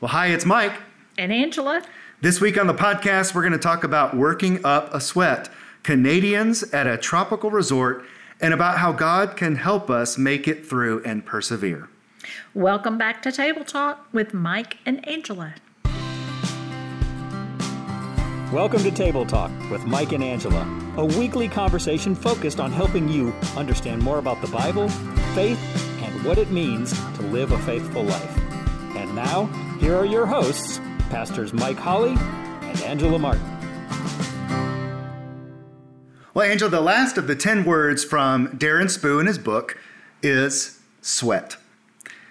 Well, 0.00 0.10
hi, 0.10 0.28
it's 0.28 0.44
Mike. 0.44 0.74
And 1.18 1.32
Angela. 1.32 1.82
This 2.20 2.40
week 2.40 2.56
on 2.56 2.68
the 2.68 2.74
podcast, 2.74 3.34
we're 3.34 3.42
going 3.42 3.50
to 3.50 3.58
talk 3.58 3.82
about 3.82 4.16
working 4.16 4.64
up 4.64 4.94
a 4.94 5.00
sweat, 5.00 5.48
Canadians 5.82 6.62
at 6.72 6.86
a 6.86 6.96
tropical 6.96 7.50
resort, 7.50 8.04
and 8.40 8.54
about 8.54 8.78
how 8.78 8.92
God 8.92 9.36
can 9.36 9.56
help 9.56 9.90
us 9.90 10.16
make 10.16 10.46
it 10.46 10.64
through 10.64 11.02
and 11.02 11.26
persevere. 11.26 11.88
Welcome 12.54 12.96
back 12.96 13.22
to 13.22 13.32
Table 13.32 13.64
Talk 13.64 14.06
with 14.12 14.32
Mike 14.32 14.78
and 14.86 15.04
Angela. 15.08 15.52
Welcome 18.52 18.84
to 18.84 18.92
Table 18.92 19.26
Talk 19.26 19.50
with 19.68 19.84
Mike 19.84 20.12
and 20.12 20.22
Angela, 20.22 20.62
a 20.96 21.04
weekly 21.04 21.48
conversation 21.48 22.14
focused 22.14 22.60
on 22.60 22.70
helping 22.70 23.08
you 23.08 23.32
understand 23.56 24.00
more 24.00 24.20
about 24.20 24.40
the 24.42 24.48
Bible, 24.52 24.88
faith, 25.34 25.58
and 26.04 26.24
what 26.24 26.38
it 26.38 26.52
means 26.52 26.92
to 27.16 27.22
live 27.22 27.50
a 27.50 27.58
faithful 27.58 28.04
life. 28.04 28.38
And 28.94 29.12
now, 29.16 29.50
here 29.88 29.96
are 29.96 30.04
your 30.04 30.26
hosts, 30.26 30.82
Pastors 31.08 31.54
Mike 31.54 31.78
Holly 31.78 32.10
and 32.10 32.82
Angela 32.82 33.18
Martin. 33.18 33.42
Well, 36.34 36.46
Angela, 36.46 36.70
the 36.70 36.82
last 36.82 37.16
of 37.16 37.26
the 37.26 37.34
10 37.34 37.64
words 37.64 38.04
from 38.04 38.48
Darren 38.48 38.88
Spoo 38.94 39.18
in 39.18 39.26
his 39.26 39.38
book 39.38 39.78
is 40.22 40.78
sweat. 41.00 41.56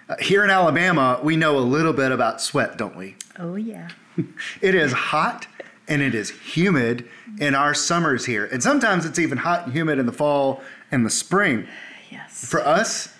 Uh, 0.08 0.14
here 0.20 0.44
in 0.44 0.50
Alabama, 0.50 1.18
we 1.20 1.34
know 1.34 1.58
a 1.58 1.66
little 1.66 1.92
bit 1.92 2.12
about 2.12 2.40
sweat, 2.40 2.78
don't 2.78 2.94
we? 2.94 3.16
Oh, 3.40 3.56
yeah. 3.56 3.88
it 4.60 4.76
is 4.76 4.92
hot 4.92 5.48
and 5.88 6.00
it 6.00 6.14
is 6.14 6.30
humid 6.30 7.08
in 7.40 7.56
our 7.56 7.74
summers 7.74 8.26
here. 8.26 8.44
And 8.44 8.62
sometimes 8.62 9.04
it's 9.04 9.18
even 9.18 9.38
hot 9.38 9.64
and 9.64 9.72
humid 9.72 9.98
in 9.98 10.06
the 10.06 10.12
fall 10.12 10.62
and 10.92 11.04
the 11.04 11.10
spring. 11.10 11.66
Yes. 12.08 12.44
For 12.44 12.60
us, 12.64 13.12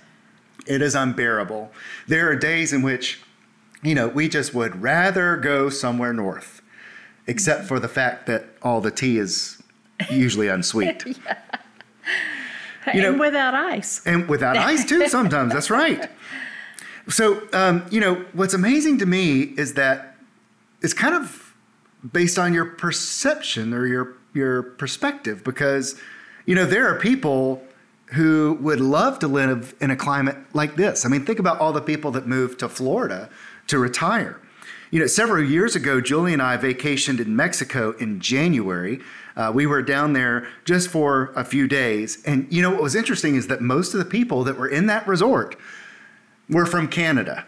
it 0.65 0.81
is 0.81 0.95
unbearable. 0.95 1.73
There 2.07 2.31
are 2.31 2.37
days 2.37 2.73
in 2.73 2.83
which, 2.83 3.21
you 3.83 3.95
know, 3.95 4.09
we 4.09 4.29
just 4.29 4.55
would 4.55 4.83
rather 4.83 5.37
go 5.37 5.69
somewhere 5.69 6.13
north, 6.13 6.63
except 7.27 7.65
for 7.65 7.79
the 7.79 7.89
fact 7.89 8.27
that 8.27 8.47
all 8.63 8.81
the 8.81 8.91
tea 8.91 9.19
is 9.19 9.63
usually 10.11 10.49
unsweet. 10.49 11.05
yeah. 11.27 11.39
You 12.95 13.03
know, 13.03 13.11
and 13.11 13.21
without 13.21 13.55
ice. 13.55 14.05
And 14.07 14.29
without 14.29 14.57
ice, 14.73 14.85
too, 14.85 15.09
sometimes. 15.09 15.53
That's 15.53 15.71
right. 15.71 16.11
So, 17.09 17.47
um, 17.53 17.87
you 17.91 18.01
know, 18.01 18.25
what's 18.33 18.55
amazing 18.55 18.99
to 18.99 19.07
me 19.07 19.41
is 19.43 19.75
that 19.75 20.17
it's 20.83 20.95
kind 20.95 21.15
of 21.15 21.55
based 22.13 22.39
on 22.39 22.55
your 22.55 22.65
perception 22.65 23.75
or 23.75 23.87
your 23.87 24.15
your 24.35 24.63
perspective 24.63 25.43
because 25.43 26.01
you 26.47 26.55
know 26.55 26.65
there 26.65 26.87
are 26.87 26.99
people 26.99 27.63
who 28.13 28.57
would 28.61 28.81
love 28.81 29.19
to 29.19 29.27
live 29.27 29.75
in 29.81 29.91
a 29.91 29.97
climate 29.97 30.37
like 30.55 30.77
this. 30.77 31.05
I 31.05 31.09
mean, 31.09 31.27
think 31.27 31.39
about 31.39 31.61
all 31.61 31.73
the 31.73 31.81
people 31.81 32.11
that 32.13 32.27
moved 32.27 32.61
to 32.61 32.69
Florida 32.69 33.29
to 33.69 33.79
retire. 33.79 34.41
You 34.91 35.01
know, 35.01 35.07
several 35.07 35.45
years 35.45 35.77
ago, 35.77 36.01
Julie 36.01 36.33
and 36.33 36.43
I 36.43 36.57
vacationed 36.57 37.21
in 37.21 37.37
Mexico 37.37 37.93
in 37.93 38.21
January. 38.21 39.01
Uh, 39.37 39.53
we 39.55 39.67
were 39.67 39.83
down 39.83 40.15
there 40.15 40.49
just 40.65 40.89
for 40.89 41.33
a 41.37 41.45
few 41.45 41.69
days. 41.69 42.23
And, 42.25 42.47
you 42.51 42.63
know, 42.63 42.71
what 42.71 42.83
was 42.83 42.95
interesting 42.95 43.35
is 43.37 43.47
that 43.49 43.61
most 43.61 43.93
of 43.93 43.99
the 43.99 44.07
people 44.07 44.45
that 44.45 44.59
were 44.59 44.69
in 44.69 44.87
that 44.87 45.07
resort 45.07 45.57
were 46.49 46.67
from 46.67 46.89
Canada. 46.89 47.45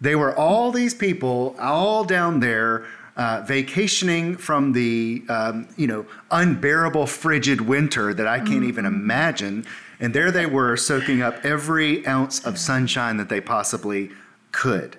They 0.00 0.16
were 0.16 0.36
all 0.36 0.72
these 0.72 0.94
people 0.94 1.54
all 1.60 2.02
down 2.04 2.40
there 2.40 2.84
uh, 3.16 3.42
vacationing 3.46 4.36
from 4.36 4.72
the 4.72 5.22
um, 5.28 5.68
you 5.76 5.86
know 5.86 6.06
unbearable 6.30 7.06
frigid 7.06 7.60
winter 7.60 8.14
that 8.14 8.26
I 8.26 8.38
can't 8.38 8.50
mm-hmm. 8.50 8.64
even 8.64 8.86
imagine, 8.86 9.66
and 10.00 10.14
there 10.14 10.30
they 10.30 10.46
were 10.46 10.76
soaking 10.76 11.22
up 11.22 11.44
every 11.44 12.06
ounce 12.06 12.44
of 12.44 12.58
sunshine 12.58 13.18
that 13.18 13.28
they 13.28 13.40
possibly 13.40 14.10
could. 14.50 14.96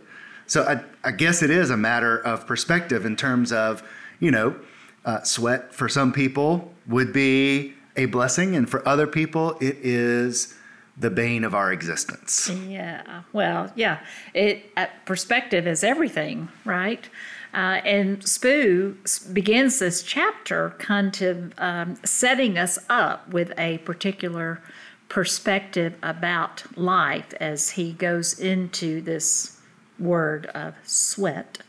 So 0.53 0.61
I, 0.65 0.83
I 1.03 1.09
guess 1.09 1.41
it 1.41 1.49
is 1.49 1.71
a 1.71 1.77
matter 1.77 2.19
of 2.19 2.45
perspective 2.45 3.07
in 3.07 3.15
terms 3.15 3.51
of 3.51 3.81
you 4.19 4.29
know 4.29 4.55
uh, 5.03 5.23
sweat 5.23 5.73
for 5.73 5.89
some 5.89 6.13
people 6.13 6.71
would 6.85 7.11
be 7.11 7.73
a 7.97 8.05
blessing, 8.05 8.55
and 8.55 8.69
for 8.69 8.87
other 8.87 9.07
people 9.07 9.57
it 9.61 9.77
is 9.81 10.53
the 10.95 11.09
bane 11.09 11.43
of 11.43 11.55
our 11.55 11.73
existence. 11.73 12.51
Yeah. 12.67 13.23
Well, 13.33 13.71
yeah. 13.75 14.01
It 14.35 14.69
uh, 14.77 14.85
perspective 15.05 15.65
is 15.65 15.83
everything, 15.83 16.49
right? 16.65 17.09
Uh, 17.51 17.81
and 17.83 18.19
Spoo 18.19 19.33
begins 19.33 19.79
this 19.79 20.03
chapter 20.03 20.75
kind 20.77 21.19
of 21.23 21.53
um, 21.57 21.95
setting 22.05 22.59
us 22.59 22.77
up 22.91 23.27
with 23.27 23.53
a 23.57 23.79
particular 23.79 24.61
perspective 25.09 25.95
about 26.03 26.77
life 26.77 27.33
as 27.39 27.71
he 27.71 27.93
goes 27.93 28.39
into 28.39 29.01
this 29.01 29.52
word 29.99 30.47
of 30.47 30.75
sweat. 30.83 31.59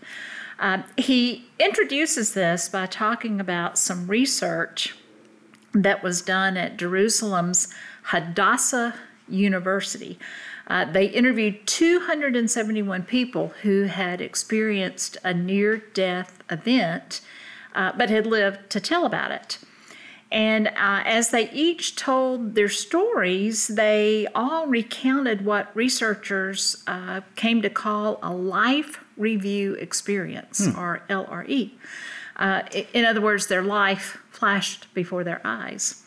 Um, 0.58 0.84
he 0.96 1.46
introduces 1.58 2.34
this 2.34 2.68
by 2.68 2.86
talking 2.86 3.40
about 3.40 3.78
some 3.78 4.06
research 4.06 4.94
that 5.72 6.02
was 6.02 6.22
done 6.22 6.56
at 6.56 6.76
Jerusalem's 6.76 7.72
Hadassah 8.04 8.94
University. 9.28 10.18
Uh, 10.66 10.84
they 10.90 11.06
interviewed 11.06 11.66
271 11.66 13.02
people 13.02 13.48
who 13.62 13.82
had 13.84 14.20
experienced 14.20 15.16
a 15.24 15.34
near 15.34 15.78
death 15.92 16.38
event 16.50 17.20
uh, 17.74 17.92
but 17.96 18.08
had 18.08 18.26
lived 18.26 18.70
to 18.70 18.80
tell 18.80 19.04
about 19.04 19.30
it. 19.30 19.58
And 20.32 20.68
uh, 20.68 20.72
as 21.04 21.30
they 21.30 21.50
each 21.50 21.96
told 21.96 22.54
their 22.54 22.68
stories, 22.68 23.68
they 23.68 24.26
all 24.34 24.66
recounted 24.66 25.44
what 25.44 25.74
researchers 25.76 26.82
uh, 26.86 27.20
came 27.36 27.62
to 27.62 27.70
call 27.70 28.18
a 28.22 28.32
life 28.32 29.04
review 29.16 29.74
experience, 29.74 30.66
hmm. 30.66 30.78
or 30.78 31.02
LRE. 31.08 31.70
Uh, 32.36 32.62
in 32.92 33.04
other 33.04 33.20
words, 33.20 33.46
their 33.46 33.62
life 33.62 34.18
flashed 34.30 34.92
before 34.92 35.22
their 35.22 35.40
eyes. 35.44 36.02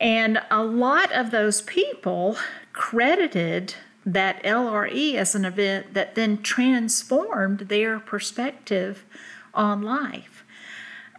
And 0.00 0.40
a 0.50 0.62
lot 0.62 1.12
of 1.12 1.30
those 1.30 1.62
people 1.62 2.36
credited 2.72 3.74
that 4.04 4.42
LRE 4.44 5.14
as 5.14 5.34
an 5.34 5.44
event 5.44 5.94
that 5.94 6.14
then 6.14 6.42
transformed 6.42 7.60
their 7.60 7.98
perspective 7.98 9.04
on 9.54 9.82
life. 9.82 10.35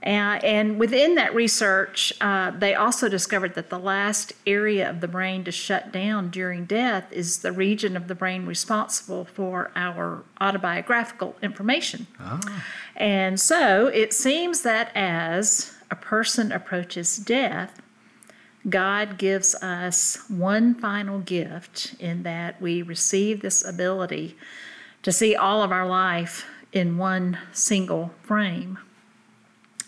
Uh, 0.07 0.40
and 0.41 0.79
within 0.79 1.16
that 1.16 1.35
research, 1.35 2.13
uh, 2.22 2.50
they 2.51 2.73
also 2.73 3.09
discovered 3.09 3.56
that 3.56 3.69
the 3.69 3.78
last 3.78 4.31
area 4.45 4.90
of 4.90 5.01
the 5.01 5.07
brain 5.07 5.44
to 5.44 5.51
shut 5.51 5.91
down 5.91 6.29
during 6.29 6.63
death 6.63 7.12
is 7.12 7.40
the 7.40 7.51
region 7.51 7.97
of 7.97 8.07
the 8.07 8.16
brain 8.16 8.45
responsible 8.45 9.25
for 9.25 9.69
our 9.75 10.23
autobiographical 10.40 11.35
information. 11.41 12.07
Oh. 12.22 12.40
And 12.95 13.38
so 13.38 13.88
it 13.88 14.13
seems 14.13 14.62
that 14.62 14.95
as 14.95 15.73
a 15.91 15.95
person 15.95 16.53
approaches 16.53 17.18
death, 17.18 17.81
God 18.69 19.18
gives 19.18 19.56
us 19.56 20.24
one 20.29 20.74
final 20.74 21.19
gift 21.19 21.95
in 22.00 22.24
that 22.24 22.62
we 22.62 22.81
receive 22.81 23.41
this 23.41 23.63
ability 23.63 24.38
to 25.03 25.12
see 25.12 25.35
all 25.35 25.62
of 25.63 25.74
our 25.74 25.85
life 25.85 26.45
in 26.72 26.97
one 26.97 27.38
single 27.51 28.13
frame. 28.24 28.78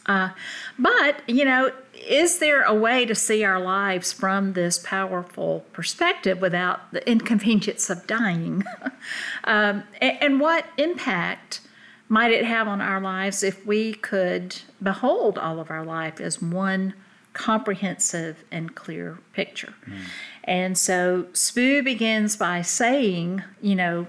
Uh, 0.09 0.31
but, 0.79 1.21
you 1.27 1.45
know, 1.45 1.71
is 1.93 2.39
there 2.39 2.63
a 2.63 2.73
way 2.73 3.05
to 3.05 3.13
see 3.13 3.43
our 3.43 3.59
lives 3.59 4.11
from 4.11 4.53
this 4.53 4.79
powerful 4.79 5.63
perspective 5.71 6.41
without 6.41 6.91
the 6.91 7.07
inconvenience 7.07 7.91
of 7.91 8.07
dying? 8.07 8.63
um, 9.43 9.83
and, 10.01 10.17
and 10.19 10.39
what 10.39 10.65
impact 10.77 11.61
might 12.07 12.31
it 12.31 12.43
have 12.43 12.67
on 12.67 12.81
our 12.81 12.99
lives 12.99 13.43
if 13.43 13.63
we 13.67 13.93
could 13.93 14.59
behold 14.81 15.37
all 15.37 15.59
of 15.59 15.69
our 15.69 15.85
life 15.85 16.19
as 16.19 16.41
one 16.41 16.95
comprehensive 17.33 18.43
and 18.51 18.73
clear 18.73 19.19
picture. 19.33 19.75
Mm. 19.87 19.99
And 20.45 20.77
so 20.77 21.27
Spoo 21.33 21.83
begins 21.83 22.35
by 22.35 22.63
saying, 22.63 23.43
you 23.61 23.75
know, 23.75 24.07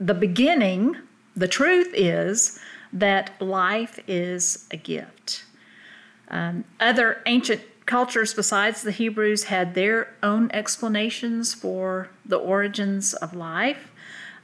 the 0.00 0.14
beginning, 0.14 0.96
the 1.36 1.46
truth 1.46 1.92
is 1.94 2.58
that 2.94 3.42
life 3.42 3.98
is 4.06 4.66
a 4.70 4.76
gift. 4.76 5.44
Um, 6.28 6.64
other 6.80 7.20
ancient 7.26 7.60
cultures 7.86 8.32
besides 8.32 8.82
the 8.82 8.92
Hebrews 8.92 9.44
had 9.44 9.74
their 9.74 10.14
own 10.22 10.50
explanations 10.52 11.52
for 11.52 12.08
the 12.24 12.36
origins 12.36 13.12
of 13.14 13.34
life. 13.34 13.90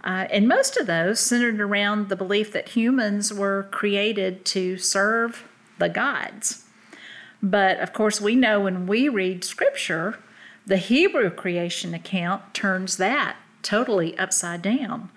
Uh, 0.02 0.26
and 0.30 0.48
most 0.48 0.76
of 0.76 0.86
those 0.86 1.20
centered 1.20 1.60
around 1.60 2.08
the 2.08 2.16
belief 2.16 2.52
that 2.52 2.70
humans 2.70 3.32
were 3.32 3.68
created 3.70 4.44
to 4.46 4.76
serve 4.76 5.44
the 5.78 5.88
gods. 5.88 6.64
But 7.42 7.78
of 7.80 7.92
course, 7.92 8.20
we 8.20 8.34
know 8.34 8.60
when 8.60 8.86
we 8.86 9.08
read 9.08 9.44
scripture, 9.44 10.18
the 10.66 10.76
Hebrew 10.76 11.30
creation 11.30 11.94
account 11.94 12.52
turns 12.52 12.96
that 12.96 13.36
totally 13.62 14.16
upside 14.18 14.62
down. 14.62 15.10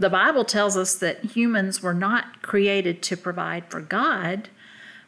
The 0.00 0.08
Bible 0.08 0.46
tells 0.46 0.78
us 0.78 0.94
that 0.94 1.36
humans 1.36 1.82
were 1.82 1.92
not 1.92 2.40
created 2.40 3.02
to 3.02 3.18
provide 3.18 3.66
for 3.68 3.82
God, 3.82 4.48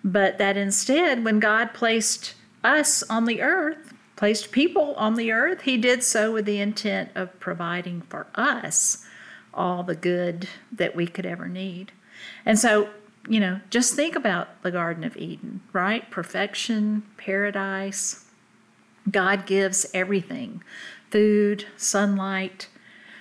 but 0.04 0.36
that 0.36 0.58
instead, 0.58 1.24
when 1.24 1.40
God 1.40 1.72
placed 1.72 2.34
us 2.62 3.02
on 3.04 3.24
the 3.24 3.40
earth, 3.40 3.94
placed 4.16 4.52
people 4.52 4.94
on 4.96 5.14
the 5.14 5.32
earth, 5.32 5.62
He 5.62 5.78
did 5.78 6.02
so 6.02 6.30
with 6.30 6.44
the 6.44 6.60
intent 6.60 7.08
of 7.14 7.40
providing 7.40 8.02
for 8.02 8.26
us 8.34 9.06
all 9.54 9.82
the 9.82 9.94
good 9.94 10.46
that 10.70 10.94
we 10.94 11.06
could 11.06 11.24
ever 11.24 11.48
need. 11.48 11.92
And 12.44 12.58
so, 12.58 12.90
you 13.26 13.40
know, 13.40 13.60
just 13.70 13.94
think 13.94 14.14
about 14.14 14.62
the 14.62 14.70
Garden 14.70 15.04
of 15.04 15.16
Eden, 15.16 15.62
right? 15.72 16.10
Perfection, 16.10 17.04
paradise. 17.16 18.26
God 19.10 19.46
gives 19.46 19.86
everything 19.94 20.62
food, 21.10 21.64
sunlight, 21.78 22.68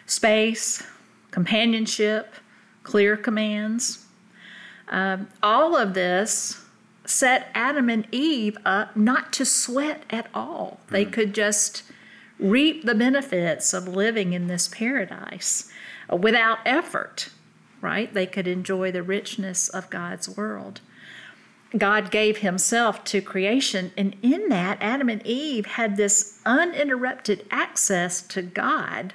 space, 0.06 0.84
companionship, 1.32 2.36
clear 2.84 3.18
commands. 3.18 4.06
Um, 4.90 5.30
all 5.42 5.76
of 5.76 5.94
this 5.94 6.64
set 7.06 7.50
Adam 7.54 7.90
and 7.90 8.08
Eve 8.12 8.58
up 8.66 8.96
not 8.96 9.34
to 9.34 9.46
sweat 9.46 10.04
at 10.10 10.28
all. 10.34 10.80
Mm-hmm. 10.84 10.94
They 10.94 11.06
could 11.06 11.34
just 11.34 11.84
reap 12.40 12.86
the 12.86 12.96
benefits 12.96 13.74
of 13.74 13.88
living 13.88 14.34
in 14.34 14.48
this 14.48 14.68
paradise 14.68 15.72
without 16.10 16.60
effort, 16.66 17.30
right? 17.80 18.14
They 18.14 18.26
could 18.26 18.48
enjoy 18.48 18.92
the 18.92 19.04
richness 19.04 19.70
of 19.70 19.90
God's 19.90 20.28
world. 20.28 20.82
God 21.78 22.12
gave 22.12 22.40
Himself 22.40 23.04
to 23.06 23.22
creation, 23.22 23.92
and 23.96 24.16
in 24.22 24.50
that, 24.50 24.78
Adam 24.82 25.08
and 25.08 25.26
Eve 25.26 25.66
had 25.66 25.96
this 25.96 26.40
uninterrupted 26.46 27.46
access 27.50 28.22
to 28.24 28.42
God 28.42 29.14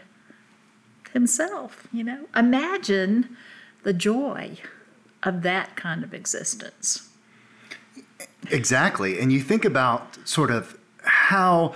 Himself. 1.16 1.88
You 1.94 2.04
know, 2.04 2.26
imagine 2.36 3.38
the 3.84 3.94
joy 3.94 4.58
of 5.22 5.40
that 5.42 5.74
kind 5.74 6.04
of 6.04 6.12
existence. 6.12 7.08
Exactly. 8.50 9.18
And 9.18 9.32
you 9.32 9.40
think 9.40 9.64
about 9.64 10.18
sort 10.28 10.50
of 10.50 10.78
how 11.02 11.74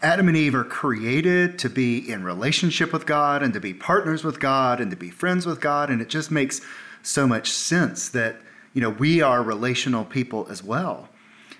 Adam 0.00 0.28
and 0.28 0.36
Eve 0.36 0.54
are 0.54 0.64
created 0.64 1.58
to 1.58 1.68
be 1.68 1.98
in 2.10 2.24
relationship 2.24 2.90
with 2.90 3.04
God 3.04 3.42
and 3.42 3.52
to 3.52 3.60
be 3.60 3.74
partners 3.74 4.24
with 4.24 4.40
God 4.40 4.80
and 4.80 4.90
to 4.90 4.96
be 4.96 5.10
friends 5.10 5.44
with 5.44 5.60
God. 5.60 5.90
And 5.90 6.00
it 6.00 6.08
just 6.08 6.30
makes 6.30 6.62
so 7.02 7.26
much 7.26 7.50
sense 7.52 8.08
that, 8.08 8.36
you 8.72 8.80
know, 8.80 8.90
we 8.90 9.20
are 9.20 9.42
relational 9.42 10.06
people 10.06 10.46
as 10.48 10.62
well. 10.62 11.10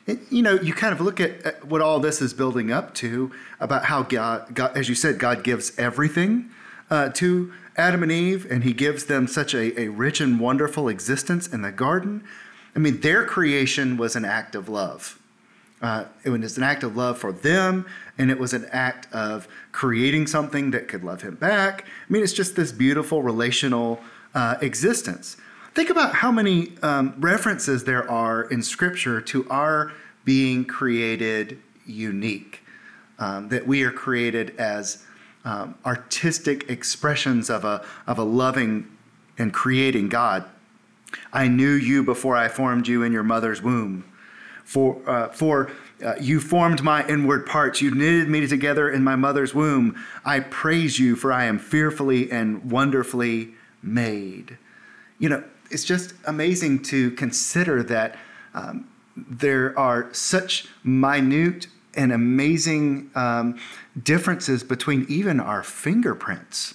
It, 0.06 0.20
you 0.30 0.42
know, 0.42 0.54
you 0.54 0.72
kind 0.72 0.94
of 0.94 1.02
look 1.02 1.20
at, 1.20 1.42
at, 1.42 1.66
what 1.66 1.82
all 1.82 2.00
this 2.00 2.22
is 2.22 2.32
building 2.32 2.72
up 2.72 2.94
to 2.94 3.30
about 3.60 3.84
how 3.84 4.02
God, 4.02 4.54
God 4.54 4.74
as 4.74 4.88
you 4.88 4.94
said, 4.94 5.18
God 5.18 5.44
gives 5.44 5.78
everything 5.78 6.50
uh, 6.90 7.08
to 7.10 7.52
Adam 7.76 8.02
and 8.02 8.12
Eve, 8.12 8.46
and 8.50 8.64
He 8.64 8.72
gives 8.72 9.06
them 9.06 9.26
such 9.26 9.54
a, 9.54 9.80
a 9.80 9.88
rich 9.88 10.20
and 10.20 10.38
wonderful 10.38 10.88
existence 10.88 11.46
in 11.46 11.62
the 11.62 11.72
garden. 11.72 12.24
I 12.76 12.78
mean, 12.78 13.00
their 13.00 13.24
creation 13.24 13.96
was 13.96 14.16
an 14.16 14.24
act 14.24 14.54
of 14.54 14.68
love. 14.68 15.18
Uh, 15.82 16.06
it 16.24 16.30
was 16.30 16.56
an 16.56 16.62
act 16.62 16.82
of 16.82 16.96
love 16.96 17.18
for 17.18 17.30
them, 17.30 17.84
and 18.16 18.30
it 18.30 18.38
was 18.38 18.54
an 18.54 18.66
act 18.70 19.12
of 19.12 19.46
creating 19.70 20.26
something 20.26 20.70
that 20.70 20.88
could 20.88 21.04
love 21.04 21.22
him 21.22 21.34
back. 21.34 21.82
I 21.84 22.12
mean, 22.12 22.22
it's 22.22 22.32
just 22.32 22.56
this 22.56 22.72
beautiful 22.72 23.22
relational 23.22 24.00
uh, 24.34 24.56
existence. 24.62 25.36
Think 25.74 25.90
about 25.90 26.14
how 26.14 26.30
many 26.30 26.72
um, 26.82 27.14
references 27.18 27.84
there 27.84 28.08
are 28.10 28.44
in 28.44 28.62
Scripture 28.62 29.20
to 29.22 29.48
our 29.50 29.92
being 30.24 30.64
created 30.64 31.58
unique, 31.84 32.62
um, 33.18 33.48
that 33.50 33.66
we 33.66 33.82
are 33.82 33.90
created 33.90 34.54
as 34.56 35.04
um, 35.44 35.76
artistic 35.84 36.68
expressions 36.70 37.50
of 37.50 37.64
a, 37.64 37.84
of 38.06 38.18
a 38.18 38.22
loving 38.22 38.88
and 39.38 39.52
creating 39.52 40.08
God. 40.08 40.44
I 41.32 41.48
knew 41.48 41.72
you 41.72 42.02
before 42.02 42.36
I 42.36 42.48
formed 42.48 42.88
you 42.88 43.02
in 43.02 43.12
your 43.12 43.22
mother's 43.22 43.62
womb. 43.62 44.04
For, 44.64 44.98
uh, 45.08 45.28
for 45.28 45.70
uh, 46.04 46.14
you 46.20 46.40
formed 46.40 46.82
my 46.82 47.06
inward 47.06 47.46
parts. 47.46 47.80
You 47.80 47.94
knitted 47.94 48.28
me 48.28 48.46
together 48.46 48.90
in 48.90 49.04
my 49.04 49.16
mother's 49.16 49.54
womb. 49.54 50.02
I 50.24 50.40
praise 50.40 50.98
you, 50.98 51.16
for 51.16 51.32
I 51.32 51.44
am 51.44 51.58
fearfully 51.58 52.30
and 52.32 52.70
wonderfully 52.70 53.54
made. 53.82 54.56
You 55.18 55.28
know, 55.28 55.44
it's 55.70 55.84
just 55.84 56.14
amazing 56.26 56.82
to 56.84 57.10
consider 57.12 57.82
that 57.84 58.16
um, 58.54 58.88
there 59.16 59.78
are 59.78 60.12
such 60.12 60.66
minute 60.82 61.66
and 61.96 62.12
amazing 62.12 63.10
um, 63.14 63.58
differences 64.02 64.62
between 64.62 65.06
even 65.08 65.40
our 65.40 65.62
fingerprints. 65.62 66.74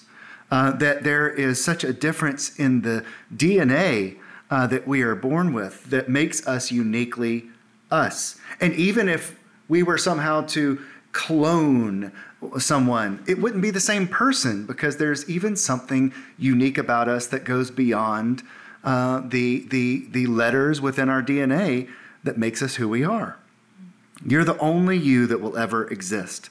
Uh, 0.51 0.71
that 0.71 1.03
there 1.03 1.29
is 1.29 1.63
such 1.63 1.83
a 1.83 1.93
difference 1.93 2.57
in 2.57 2.81
the 2.81 3.05
DNA 3.35 4.17
uh, 4.49 4.65
that 4.65 4.87
we 4.87 5.03
are 5.03 5.13
born 5.13 5.53
with 5.53 5.83
that 5.85 6.09
makes 6.09 6.47
us 6.47 6.71
uniquely 6.71 7.45
us. 7.91 8.39
And 8.59 8.73
even 8.73 9.07
if 9.07 9.39
we 9.67 9.83
were 9.83 9.97
somehow 9.97 10.41
to 10.47 10.81
clone 11.11 12.11
someone, 12.57 13.23
it 13.27 13.39
wouldn't 13.39 13.61
be 13.61 13.71
the 13.71 13.79
same 13.79 14.07
person 14.07 14.65
because 14.65 14.97
there's 14.97 15.29
even 15.29 15.55
something 15.55 16.13
unique 16.37 16.77
about 16.77 17.07
us 17.07 17.27
that 17.27 17.43
goes 17.43 17.69
beyond 17.69 18.41
uh, 18.83 19.21
the, 19.25 19.67
the, 19.69 20.07
the 20.09 20.25
letters 20.25 20.81
within 20.81 21.09
our 21.09 21.21
DNA 21.21 21.87
that 22.23 22.37
makes 22.37 22.61
us 22.61 22.75
who 22.75 22.87
we 22.87 23.03
are. 23.03 23.37
You're 24.25 24.43
the 24.43 24.57
only 24.57 24.97
you 24.97 25.27
that 25.27 25.41
will 25.41 25.57
ever 25.57 25.87
exist. 25.87 26.49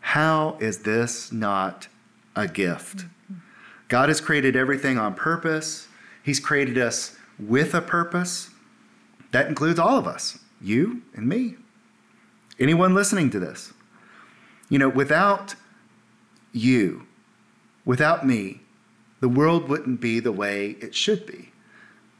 How 0.00 0.56
is 0.60 0.78
this 0.78 1.32
not 1.32 1.88
a 2.36 2.46
gift? 2.46 3.06
God 3.88 4.08
has 4.08 4.20
created 4.20 4.56
everything 4.56 4.98
on 4.98 5.14
purpose. 5.14 5.88
He's 6.22 6.40
created 6.40 6.78
us 6.78 7.16
with 7.38 7.74
a 7.74 7.80
purpose. 7.80 8.50
That 9.32 9.48
includes 9.48 9.78
all 9.78 9.98
of 9.98 10.06
us, 10.06 10.38
you 10.60 11.02
and 11.14 11.26
me. 11.26 11.56
Anyone 12.58 12.94
listening 12.94 13.30
to 13.30 13.40
this. 13.40 13.72
You 14.68 14.78
know, 14.78 14.88
without 14.88 15.56
you, 16.52 17.06
without 17.84 18.26
me, 18.26 18.60
the 19.20 19.28
world 19.28 19.68
wouldn't 19.68 20.00
be 20.00 20.20
the 20.20 20.32
way 20.32 20.76
it 20.80 20.94
should 20.94 21.26
be. 21.26 21.49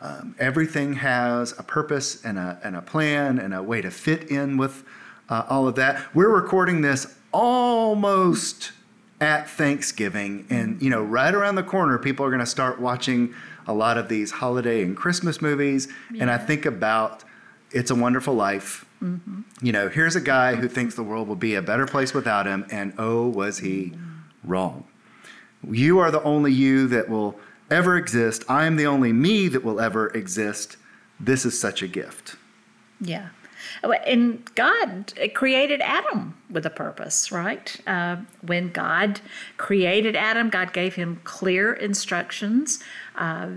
Um, 0.02 0.34
everything 0.38 0.94
has 0.94 1.52
a 1.58 1.62
purpose 1.62 2.24
and 2.24 2.38
a, 2.38 2.58
and 2.64 2.74
a 2.74 2.80
plan 2.80 3.38
and 3.38 3.52
a 3.52 3.62
way 3.62 3.82
to 3.82 3.90
fit 3.90 4.30
in 4.30 4.56
with 4.56 4.82
uh, 5.28 5.44
all 5.48 5.68
of 5.68 5.74
that. 5.74 6.02
We're 6.14 6.34
recording 6.34 6.80
this 6.80 7.14
almost 7.32 8.72
at 9.20 9.48
Thanksgiving, 9.48 10.46
and 10.48 10.80
you 10.80 10.88
know, 10.88 11.02
right 11.02 11.34
around 11.34 11.56
the 11.56 11.62
corner, 11.62 11.98
people 11.98 12.24
are 12.24 12.30
going 12.30 12.40
to 12.40 12.46
start 12.46 12.80
watching 12.80 13.34
a 13.66 13.74
lot 13.74 13.98
of 13.98 14.08
these 14.08 14.30
holiday 14.30 14.82
and 14.82 14.96
Christmas 14.96 15.42
movies. 15.42 15.88
Yeah. 16.10 16.22
And 16.22 16.30
I 16.30 16.38
think 16.38 16.64
about 16.64 17.22
It's 17.70 17.90
a 17.90 17.94
Wonderful 17.94 18.32
Life. 18.34 18.86
Mm-hmm. 19.02 19.42
You 19.60 19.72
know, 19.72 19.90
here's 19.90 20.16
a 20.16 20.20
guy 20.20 20.54
who 20.54 20.66
thinks 20.68 20.94
the 20.94 21.02
world 21.02 21.28
will 21.28 21.36
be 21.36 21.54
a 21.54 21.62
better 21.62 21.86
place 21.86 22.14
without 22.14 22.46
him, 22.46 22.66
and 22.70 22.94
oh, 22.96 23.28
was 23.28 23.58
he 23.58 23.92
wrong. 24.42 24.84
You 25.70 25.98
are 25.98 26.10
the 26.10 26.22
only 26.22 26.52
you 26.52 26.88
that 26.88 27.10
will 27.10 27.38
ever 27.70 27.96
exist. 27.96 28.44
I 28.48 28.66
am 28.66 28.76
the 28.76 28.86
only 28.86 29.12
me 29.12 29.48
that 29.48 29.64
will 29.64 29.80
ever 29.80 30.08
exist. 30.08 30.76
This 31.18 31.44
is 31.44 31.58
such 31.58 31.82
a 31.82 31.88
gift. 31.88 32.36
Yeah. 33.00 33.28
And 33.82 34.52
God 34.54 35.12
created 35.34 35.80
Adam 35.82 36.36
with 36.50 36.66
a 36.66 36.70
purpose, 36.70 37.30
right? 37.30 37.76
Uh, 37.86 38.16
when 38.42 38.70
God 38.70 39.20
created 39.58 40.16
Adam, 40.16 40.50
God 40.50 40.72
gave 40.72 40.94
him 40.96 41.20
clear 41.24 41.72
instructions. 41.72 42.82
Uh, 43.16 43.48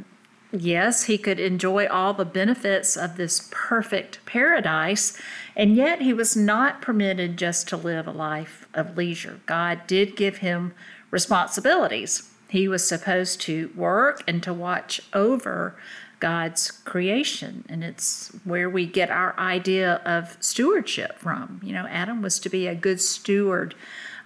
yes, 0.52 1.06
he 1.06 1.18
could 1.18 1.40
enjoy 1.40 1.88
all 1.88 2.14
the 2.14 2.26
benefits 2.26 2.96
of 2.96 3.18
this 3.18 3.50
perfect 3.52 4.24
paradise, 4.26 5.20
and 5.56 5.76
yet 5.76 6.02
he 6.02 6.14
was 6.14 6.36
not 6.36 6.82
permitted 6.82 7.38
just 7.38 7.68
to 7.70 7.78
live 7.78 8.08
a 8.08 8.12
life 8.12 8.68
of 8.74 8.96
leisure. 8.96 9.40
God 9.46 9.88
did 9.88 10.16
give 10.16 10.38
him 10.38 10.74
responsibilities. 11.12 12.30
He 12.54 12.68
was 12.68 12.88
supposed 12.88 13.42
to 13.42 13.72
work 13.76 14.24
and 14.28 14.44
to 14.44 14.54
watch 14.54 15.02
over 15.12 15.76
God's 16.20 16.70
creation, 16.70 17.66
and 17.68 17.84
it's 17.84 18.30
where 18.44 18.70
we 18.70 18.86
get 18.86 19.10
our 19.10 19.34
idea 19.40 19.96
of 20.06 20.38
stewardship 20.40 21.18
from. 21.18 21.60
You 21.64 21.74
know, 21.74 21.88
Adam 21.88 22.22
was 22.22 22.38
to 22.42 22.50
be 22.50 22.68
a 22.68 22.76
good 22.76 23.02
steward 23.02 23.74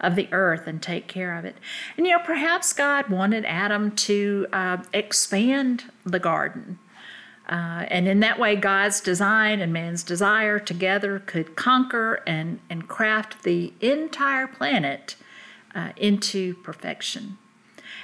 of 0.02 0.18
the 0.18 0.28
earth 0.34 0.68
and 0.68 0.84
take 0.84 1.08
care 1.08 1.38
of 1.38 1.46
it. 1.46 1.56
And, 1.96 2.06
you 2.06 2.12
know, 2.12 2.22
perhaps 2.22 2.74
God 2.74 3.08
wanted 3.08 3.46
Adam 3.46 3.96
to 3.96 4.46
uh, 4.52 4.80
expand 4.92 5.86
the 6.04 6.20
garden. 6.20 6.80
Uh, 7.48 7.86
and 7.88 8.10
in 8.10 8.20
that 8.20 8.38
way, 8.38 8.58
God's 8.58 9.00
design 9.00 9.62
and 9.62 9.72
man's 9.72 10.04
desire 10.04 10.60
together 10.60 11.20
could 11.20 11.56
conquer 11.56 12.22
and, 12.28 12.60
and 12.70 12.90
craft 12.90 13.44
the 13.44 13.72
entire 13.80 14.48
planet 14.48 15.16
uh, 15.74 15.94
into 15.96 16.56
perfection. 16.56 17.38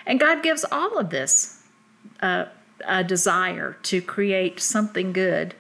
And 0.06 0.20
God 0.20 0.44
gives 0.44 0.66
all 0.72 0.98
of 0.98 1.10
this 1.10 1.64
uh, 2.22 2.46
a 2.86 3.04
desire 3.04 3.78
to 3.84 4.02
create 4.02 4.60
something 4.60 5.14
good 5.14 5.56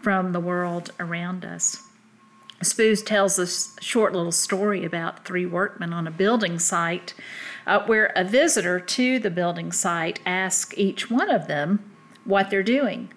from 0.00 0.32
the 0.32 0.40
world 0.40 0.92
around 1.00 1.44
us. 1.44 1.82
Spooz 2.62 3.04
tells 3.04 3.36
this 3.36 3.76
short 3.80 4.12
little 4.12 4.32
story 4.32 4.84
about 4.84 5.24
three 5.24 5.46
workmen 5.46 5.92
on 5.92 6.06
a 6.06 6.12
building 6.12 6.58
site 6.58 7.14
uh, 7.66 7.84
where 7.86 8.12
a 8.16 8.24
visitor 8.24 8.80
to 8.80 9.18
the 9.18 9.30
building 9.30 9.70
site 9.70 10.20
asks 10.26 10.74
each 10.76 11.10
one 11.10 11.30
of 11.30 11.46
them 11.46 11.92
what 12.24 12.50
they're 12.50 12.62
doing. 12.62 13.12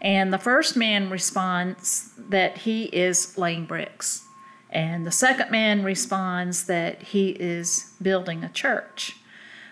And 0.00 0.32
the 0.32 0.38
first 0.38 0.76
man 0.76 1.10
responds 1.10 2.12
that 2.16 2.58
he 2.58 2.84
is 2.84 3.36
laying 3.36 3.66
bricks. 3.66 4.24
And 4.70 5.06
the 5.06 5.12
second 5.12 5.50
man 5.50 5.84
responds 5.84 6.66
that 6.66 7.02
he 7.02 7.30
is 7.30 7.92
building 8.00 8.44
a 8.44 8.48
church. 8.48 9.16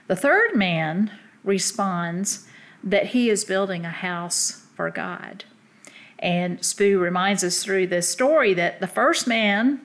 The 0.06 0.16
third 0.16 0.54
man 0.54 1.10
responds 1.42 2.46
that 2.82 3.08
he 3.08 3.30
is 3.30 3.44
building 3.44 3.84
a 3.84 3.90
house 3.90 4.66
for 4.74 4.90
God. 4.90 5.44
And 6.18 6.60
Spoo 6.60 7.00
reminds 7.00 7.42
us 7.42 7.62
through 7.62 7.88
this 7.88 8.08
story 8.08 8.54
that 8.54 8.80
the 8.80 8.86
first 8.86 9.26
man, 9.26 9.80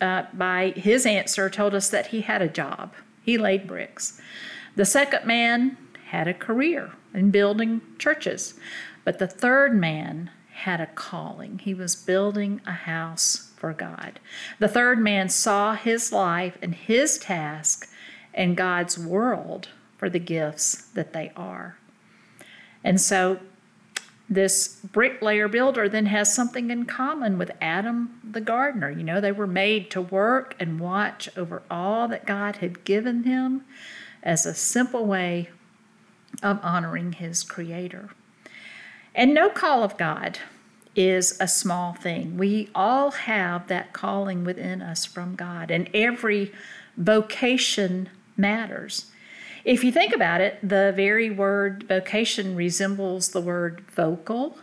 uh, 0.00 0.24
by 0.32 0.70
his 0.70 1.06
answer, 1.06 1.48
told 1.48 1.74
us 1.74 1.88
that 1.90 2.08
he 2.08 2.22
had 2.22 2.42
a 2.42 2.48
job. 2.48 2.94
He 3.22 3.38
laid 3.38 3.66
bricks. 3.66 4.20
The 4.76 4.84
second 4.84 5.26
man 5.26 5.76
had 6.08 6.26
a 6.26 6.34
career 6.34 6.92
in 7.14 7.30
building 7.30 7.80
churches. 7.98 8.54
But 9.04 9.18
the 9.18 9.26
third 9.26 9.74
man 9.74 10.30
had 10.52 10.80
a 10.80 10.86
calling. 10.86 11.58
He 11.58 11.74
was 11.74 11.96
building 11.96 12.60
a 12.66 12.72
house 12.72 13.52
for 13.56 13.72
God. 13.72 14.20
The 14.58 14.68
third 14.68 14.98
man 14.98 15.28
saw 15.28 15.74
his 15.74 16.12
life 16.12 16.58
and 16.60 16.74
his 16.74 17.18
task 17.18 17.88
and 18.34 18.56
God's 18.56 18.98
world 18.98 19.68
for 19.96 20.08
the 20.08 20.18
gifts 20.18 20.86
that 20.94 21.12
they 21.12 21.32
are. 21.36 21.76
And 22.82 23.00
so 23.00 23.40
this 24.28 24.80
bricklayer 24.92 25.48
builder 25.48 25.88
then 25.88 26.06
has 26.06 26.32
something 26.32 26.70
in 26.70 26.86
common 26.86 27.36
with 27.36 27.50
Adam 27.60 28.20
the 28.22 28.40
gardener. 28.40 28.88
You 28.88 29.02
know, 29.02 29.20
they 29.20 29.32
were 29.32 29.46
made 29.46 29.90
to 29.90 30.00
work 30.00 30.54
and 30.60 30.78
watch 30.78 31.28
over 31.36 31.62
all 31.68 32.06
that 32.08 32.26
God 32.26 32.56
had 32.56 32.84
given 32.84 33.24
him 33.24 33.64
as 34.22 34.46
a 34.46 34.54
simple 34.54 35.04
way 35.04 35.50
of 36.42 36.60
honoring 36.62 37.12
his 37.14 37.42
creator. 37.42 38.10
And 39.14 39.34
no 39.34 39.50
call 39.50 39.82
of 39.82 39.96
God 39.96 40.38
is 40.94 41.36
a 41.40 41.48
small 41.48 41.94
thing. 41.94 42.36
We 42.36 42.68
all 42.74 43.10
have 43.10 43.66
that 43.66 43.92
calling 43.92 44.44
within 44.44 44.80
us 44.80 45.04
from 45.04 45.34
God, 45.34 45.70
and 45.70 45.90
every 45.92 46.52
vocation 46.96 48.08
matters. 48.40 49.10
If 49.64 49.84
you 49.84 49.92
think 49.92 50.14
about 50.14 50.40
it, 50.40 50.58
the 50.62 50.92
very 50.96 51.30
word 51.30 51.84
vocation 51.86 52.56
resembles 52.56 53.30
the 53.30 53.40
word 53.40 53.82
vocal. 53.94 54.58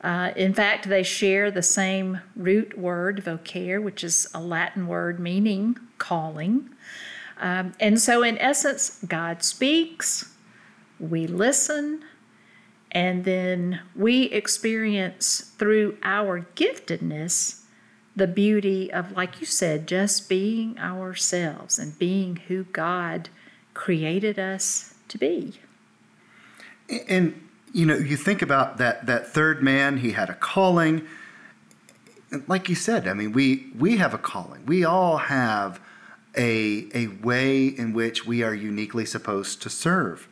Uh, 0.00 0.32
in 0.36 0.54
fact, 0.54 0.88
they 0.88 1.02
share 1.02 1.50
the 1.50 1.62
same 1.62 2.20
root 2.36 2.78
word, 2.78 3.22
vocare, 3.24 3.82
which 3.82 4.02
is 4.04 4.28
a 4.34 4.40
Latin 4.40 4.86
word 4.86 5.18
meaning 5.18 5.76
calling. 5.98 6.70
Um, 7.40 7.72
and 7.80 8.00
so, 8.00 8.22
in 8.22 8.38
essence, 8.38 8.98
God 9.06 9.42
speaks, 9.42 10.32
we 11.00 11.26
listen, 11.26 12.04
and 12.92 13.24
then 13.24 13.80
we 13.96 14.24
experience 14.24 15.52
through 15.58 15.96
our 16.02 16.46
giftedness 16.54 17.61
the 18.14 18.26
beauty 18.26 18.92
of, 18.92 19.12
like 19.12 19.40
you 19.40 19.46
said, 19.46 19.86
just 19.86 20.28
being 20.28 20.78
ourselves 20.78 21.78
and 21.78 21.98
being 21.98 22.36
who 22.48 22.64
God 22.64 23.28
created 23.74 24.38
us 24.38 24.94
to 25.08 25.18
be. 25.18 25.60
And 27.08 27.48
you 27.72 27.86
know, 27.86 27.96
you 27.96 28.16
think 28.16 28.42
about 28.42 28.76
that 28.78 29.06
that 29.06 29.26
third 29.26 29.62
man, 29.62 29.98
he 29.98 30.12
had 30.12 30.28
a 30.28 30.34
calling. 30.34 31.06
Like 32.46 32.68
you 32.68 32.74
said, 32.74 33.08
I 33.08 33.14
mean, 33.14 33.32
we 33.32 33.70
we 33.78 33.96
have 33.96 34.12
a 34.12 34.18
calling. 34.18 34.66
We 34.66 34.84
all 34.84 35.16
have 35.16 35.80
a 36.36 36.86
a 36.94 37.06
way 37.22 37.66
in 37.66 37.92
which 37.94 38.26
we 38.26 38.42
are 38.42 38.54
uniquely 38.54 39.06
supposed 39.06 39.62
to 39.62 39.70
serve. 39.70 40.28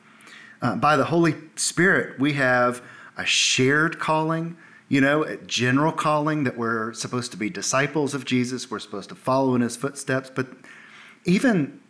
Uh, 0.62 0.76
by 0.76 0.96
the 0.96 1.06
Holy 1.06 1.34
Spirit, 1.56 2.20
we 2.20 2.34
have 2.34 2.82
a 3.16 3.24
shared 3.24 3.98
calling, 3.98 4.56
you 4.90 5.00
know, 5.00 5.22
a 5.22 5.36
general 5.36 5.92
calling 5.92 6.42
that 6.42 6.58
we're 6.58 6.92
supposed 6.92 7.30
to 7.30 7.36
be 7.36 7.48
disciples 7.48 8.12
of 8.12 8.24
Jesus, 8.24 8.68
we're 8.68 8.80
supposed 8.80 9.08
to 9.10 9.14
follow 9.14 9.54
in 9.54 9.60
his 9.60 9.76
footsteps. 9.76 10.30
But 10.34 10.48
even 11.24 11.80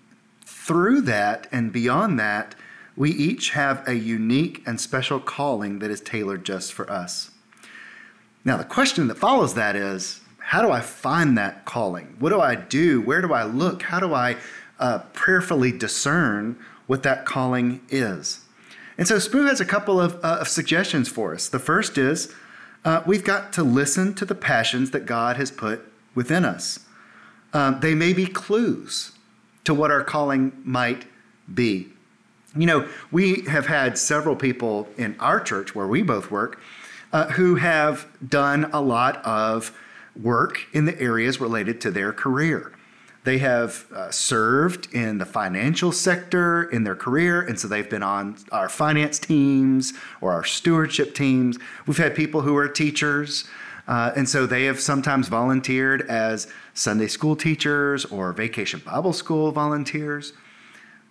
through 0.45 1.01
that 1.03 1.49
and 1.51 1.73
beyond 1.73 2.21
that, 2.21 2.55
we 2.95 3.11
each 3.11 3.51
have 3.51 3.89
a 3.89 3.95
unique 3.95 4.63
and 4.67 4.79
special 4.79 5.19
calling 5.19 5.79
that 5.79 5.91
is 5.91 6.03
tailored 6.03 6.45
just 6.45 6.75
for 6.75 6.91
us. 6.91 7.31
Now, 8.45 8.59
the 8.59 8.65
question 8.65 9.09
that 9.09 9.17
follows 9.17 9.55
that 9.55 9.77
is 9.77 10.21
how 10.39 10.61
do 10.61 10.71
I 10.71 10.81
find 10.81 11.39
that 11.39 11.65
calling? 11.65 12.17
What 12.19 12.31
do 12.31 12.41
I 12.41 12.55
do? 12.55 13.01
Where 13.01 13.23
do 13.23 13.33
I 13.33 13.45
look? 13.45 13.85
How 13.85 14.01
do 14.01 14.13
I 14.13 14.37
uh, 14.79 14.99
prayerfully 15.15 15.73
discern 15.73 16.59
what 16.87 17.03
that 17.05 17.25
calling 17.25 17.81
is? 17.89 18.41
And 18.99 19.09
so 19.09 19.17
Spoo 19.17 19.49
has 19.49 19.63
a 19.63 19.65
couple 19.65 19.99
of, 19.99 20.17
uh, 20.17 20.39
of 20.41 20.49
suggestions 20.49 21.09
for 21.09 21.33
us. 21.33 21.49
The 21.49 21.59
first 21.59 21.97
is 21.97 22.35
uh, 22.85 23.03
we've 23.07 23.25
got 23.25 23.53
to 23.55 23.63
listen 23.63 24.15
to 24.15 24.25
the 24.25 24.35
passions 24.35 24.91
that 24.93 25.07
God 25.07 25.37
has 25.37 25.51
put 25.51 25.81
within 26.15 26.45
us. 26.45 26.81
Um, 27.53 27.81
they 27.81 27.95
may 27.95 28.13
be 28.13 28.27
clues 28.27 29.13
to 29.65 29.75
what 29.75 29.91
our 29.91 30.05
calling 30.05 30.53
might 30.65 31.05
be. 31.53 31.89
You 32.57 32.67
know, 32.67 32.89
we 33.11 33.43
have 33.43 33.67
had 33.67 33.99
several 33.99 34.35
people 34.35 34.89
in 34.97 35.17
our 35.21 35.41
church 35.41 35.75
where 35.75 35.87
we 35.87 36.03
both 36.03 36.31
work 36.31 36.61
uh, 37.13 37.27
who 37.29 37.57
have 37.57 38.07
done 38.27 38.71
a 38.73 38.81
lot 38.81 39.25
of 39.25 39.77
work 40.21 40.61
in 40.73 40.85
the 40.85 41.01
areas 41.01 41.41
related 41.41 41.81
to 41.83 41.91
their 41.91 42.13
career. 42.13 42.73
They 43.25 43.39
have 43.39 43.87
uh, 43.93 44.11
served 44.11 44.95
in 44.95 45.19
the 45.19 45.27
financial 45.27 45.93
sector 45.93 46.65
in 46.65 46.85
their 46.85 46.95
career, 46.97 47.43
and 47.43 47.61
so 47.61 47.69
they've 47.69 47.89
been 47.89 48.03
on 48.03 48.37
our 48.51 48.69
finance 48.69 49.19
teams 49.19 49.93
or 50.23 50.33
our 50.33 50.45
stewardship 50.45 51.15
teams. 51.15 51.59
We've 51.87 51.99
had 51.99 52.15
people 52.15 52.41
who 52.41 52.57
are 52.57 52.69
teachers, 52.69 53.45
uh, 53.87 54.13
and 54.17 54.27
so 54.27 54.47
they 54.47 54.65
have 54.65 54.81
sometimes 54.81 55.29
volunteered 55.29 56.03
as 56.09 56.49
Sunday 56.73 57.09
school 57.09 57.37
teachers 57.37 58.07
or 58.07 58.33
vacation 58.33 58.81
Bible 58.85 59.13
school 59.13 59.53
volunteers. 59.53 60.33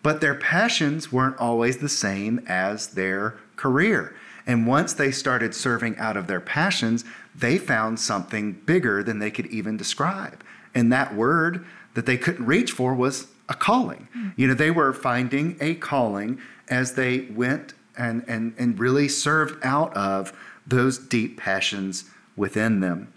But 0.02 0.22
their 0.22 0.36
passions 0.36 1.12
weren't 1.12 1.38
always 1.38 1.78
the 1.78 1.90
same 1.90 2.44
as 2.48 2.88
their 2.88 3.36
career. 3.56 4.16
And 4.48 4.66
once 4.66 4.94
they 4.94 5.12
started 5.12 5.54
serving 5.54 5.98
out 5.98 6.18
of 6.18 6.26
their 6.26 6.40
passions, 6.40 7.04
they 7.36 7.60
found 7.60 8.00
something 8.00 8.54
bigger 8.54 9.04
than 9.04 9.20
they 9.20 9.30
could 9.30 9.46
even 9.48 9.78
describe. 9.78 10.44
And 10.74 10.92
that 10.92 11.14
word 11.14 11.66
that 12.00 12.06
they 12.06 12.18
couldn't 12.18 12.46
reach 12.46 12.72
for 12.72 12.94
was 12.94 13.28
a 13.50 13.54
calling. 13.54 14.08
Mm. 14.16 14.34
You 14.38 14.48
know, 14.48 14.54
they 14.54 14.72
were 14.72 14.94
finding 14.94 15.58
a 15.60 15.76
calling 15.76 16.40
as 16.70 16.94
they 16.94 17.28
went 17.32 17.74
and, 17.98 18.24
and, 18.26 18.56
and 18.58 18.80
really 18.80 19.10
served 19.10 19.62
out 19.66 19.94
of 19.98 20.32
those 20.66 20.98
deep 20.98 21.38
passions 21.38 22.06
within 22.38 22.80
them. 22.80 23.12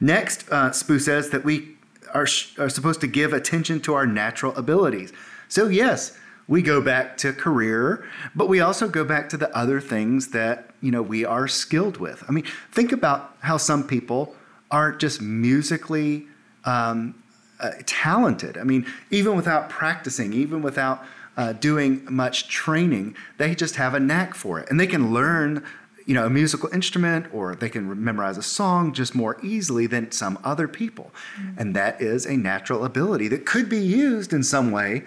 Next, 0.00 0.48
uh, 0.50 0.70
Spoo 0.70 0.98
says 0.98 1.28
that 1.28 1.44
we 1.44 1.76
are, 2.14 2.26
are 2.58 2.70
supposed 2.70 3.02
to 3.02 3.06
give 3.06 3.34
attention 3.34 3.80
to 3.80 3.92
our 3.92 4.06
natural 4.06 4.56
abilities. 4.56 5.12
So, 5.48 5.68
yes, 5.68 6.16
we 6.48 6.62
go 6.62 6.80
back 6.80 7.18
to 7.18 7.34
career, 7.34 8.02
but 8.34 8.48
we 8.48 8.60
also 8.60 8.88
go 8.88 9.04
back 9.04 9.28
to 9.28 9.36
the 9.36 9.54
other 9.54 9.78
things 9.78 10.28
that 10.28 10.70
you 10.80 10.90
know 10.90 11.02
we 11.02 11.22
are 11.22 11.48
skilled 11.48 11.98
with. 11.98 12.24
I 12.28 12.32
mean, 12.32 12.44
think 12.70 12.92
about 12.92 13.36
how 13.40 13.58
some 13.58 13.86
people 13.86 14.34
are 14.70 14.90
just 14.90 15.20
musically 15.20 16.26
um, 16.64 17.14
uh, 17.60 17.70
talented. 17.86 18.58
I 18.58 18.64
mean, 18.64 18.86
even 19.10 19.36
without 19.36 19.68
practicing, 19.68 20.32
even 20.32 20.62
without 20.62 21.04
uh, 21.36 21.52
doing 21.52 22.06
much 22.10 22.48
training, 22.48 23.16
they 23.38 23.54
just 23.54 23.76
have 23.76 23.94
a 23.94 24.00
knack 24.00 24.34
for 24.34 24.60
it, 24.60 24.70
and 24.70 24.78
they 24.78 24.86
can 24.86 25.12
learn, 25.12 25.64
you 26.06 26.14
know, 26.14 26.26
a 26.26 26.30
musical 26.30 26.68
instrument 26.72 27.26
or 27.32 27.54
they 27.54 27.68
can 27.68 28.04
memorize 28.04 28.36
a 28.36 28.42
song 28.42 28.92
just 28.92 29.14
more 29.14 29.38
easily 29.42 29.86
than 29.86 30.12
some 30.12 30.38
other 30.44 30.68
people, 30.68 31.12
mm-hmm. 31.36 31.58
and 31.58 31.74
that 31.74 32.00
is 32.00 32.26
a 32.26 32.36
natural 32.36 32.84
ability 32.84 33.28
that 33.28 33.46
could 33.46 33.68
be 33.68 33.78
used 33.78 34.32
in 34.32 34.42
some 34.42 34.70
way 34.70 35.02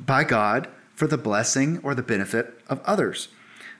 by 0.00 0.24
God 0.24 0.68
for 0.94 1.06
the 1.06 1.18
blessing 1.18 1.78
or 1.82 1.94
the 1.94 2.02
benefit 2.02 2.60
of 2.68 2.80
others. 2.84 3.28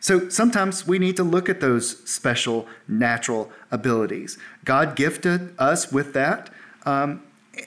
So 0.00 0.28
sometimes 0.28 0.84
we 0.84 0.98
need 0.98 1.16
to 1.16 1.22
look 1.22 1.48
at 1.48 1.60
those 1.60 1.98
special 2.10 2.66
natural 2.88 3.52
abilities. 3.70 4.36
God 4.64 4.96
gifted 4.96 5.54
us 5.60 5.92
with 5.92 6.12
that. 6.14 6.50
Um, 6.84 7.22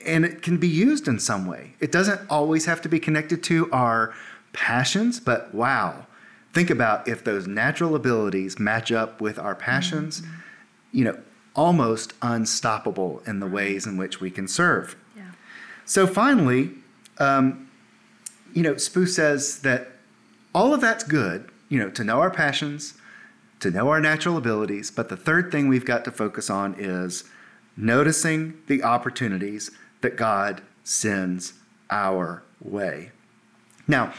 and 0.05 0.25
it 0.25 0.41
can 0.41 0.57
be 0.57 0.67
used 0.67 1.07
in 1.07 1.19
some 1.19 1.45
way. 1.45 1.73
It 1.79 1.91
doesn't 1.91 2.21
always 2.29 2.65
have 2.65 2.81
to 2.81 2.89
be 2.89 2.99
connected 2.99 3.43
to 3.43 3.71
our 3.71 4.13
passions, 4.53 5.19
but 5.19 5.53
wow, 5.53 6.07
think 6.53 6.69
about 6.69 7.07
if 7.07 7.23
those 7.23 7.47
natural 7.47 7.95
abilities 7.95 8.59
match 8.59 8.91
up 8.91 9.21
with 9.21 9.37
our 9.37 9.55
passions, 9.55 10.21
mm-hmm. 10.21 10.33
you 10.91 11.03
know, 11.03 11.19
almost 11.55 12.13
unstoppable 12.21 13.21
in 13.25 13.39
the 13.39 13.47
ways 13.47 13.85
in 13.85 13.97
which 13.97 14.19
we 14.19 14.31
can 14.31 14.47
serve. 14.47 14.95
Yeah. 15.15 15.31
So 15.85 16.07
finally, 16.07 16.71
um, 17.17 17.69
you 18.53 18.63
know, 18.63 18.73
Spoo 18.75 19.07
says 19.07 19.59
that 19.59 19.91
all 20.53 20.73
of 20.73 20.81
that's 20.81 21.03
good, 21.03 21.49
you 21.69 21.79
know, 21.79 21.89
to 21.91 22.03
know 22.03 22.19
our 22.19 22.31
passions, 22.31 22.95
to 23.59 23.71
know 23.71 23.89
our 23.89 24.01
natural 24.01 24.37
abilities, 24.37 24.91
but 24.91 25.09
the 25.09 25.17
third 25.17 25.51
thing 25.51 25.67
we've 25.67 25.85
got 25.85 26.05
to 26.05 26.11
focus 26.11 26.49
on 26.49 26.75
is 26.77 27.25
noticing 27.77 28.61
the 28.67 28.83
opportunities 28.83 29.71
that 30.01 30.15
God 30.15 30.61
sends 30.83 31.53
our 31.89 32.43
way. 32.61 33.11
Now, 33.87 34.13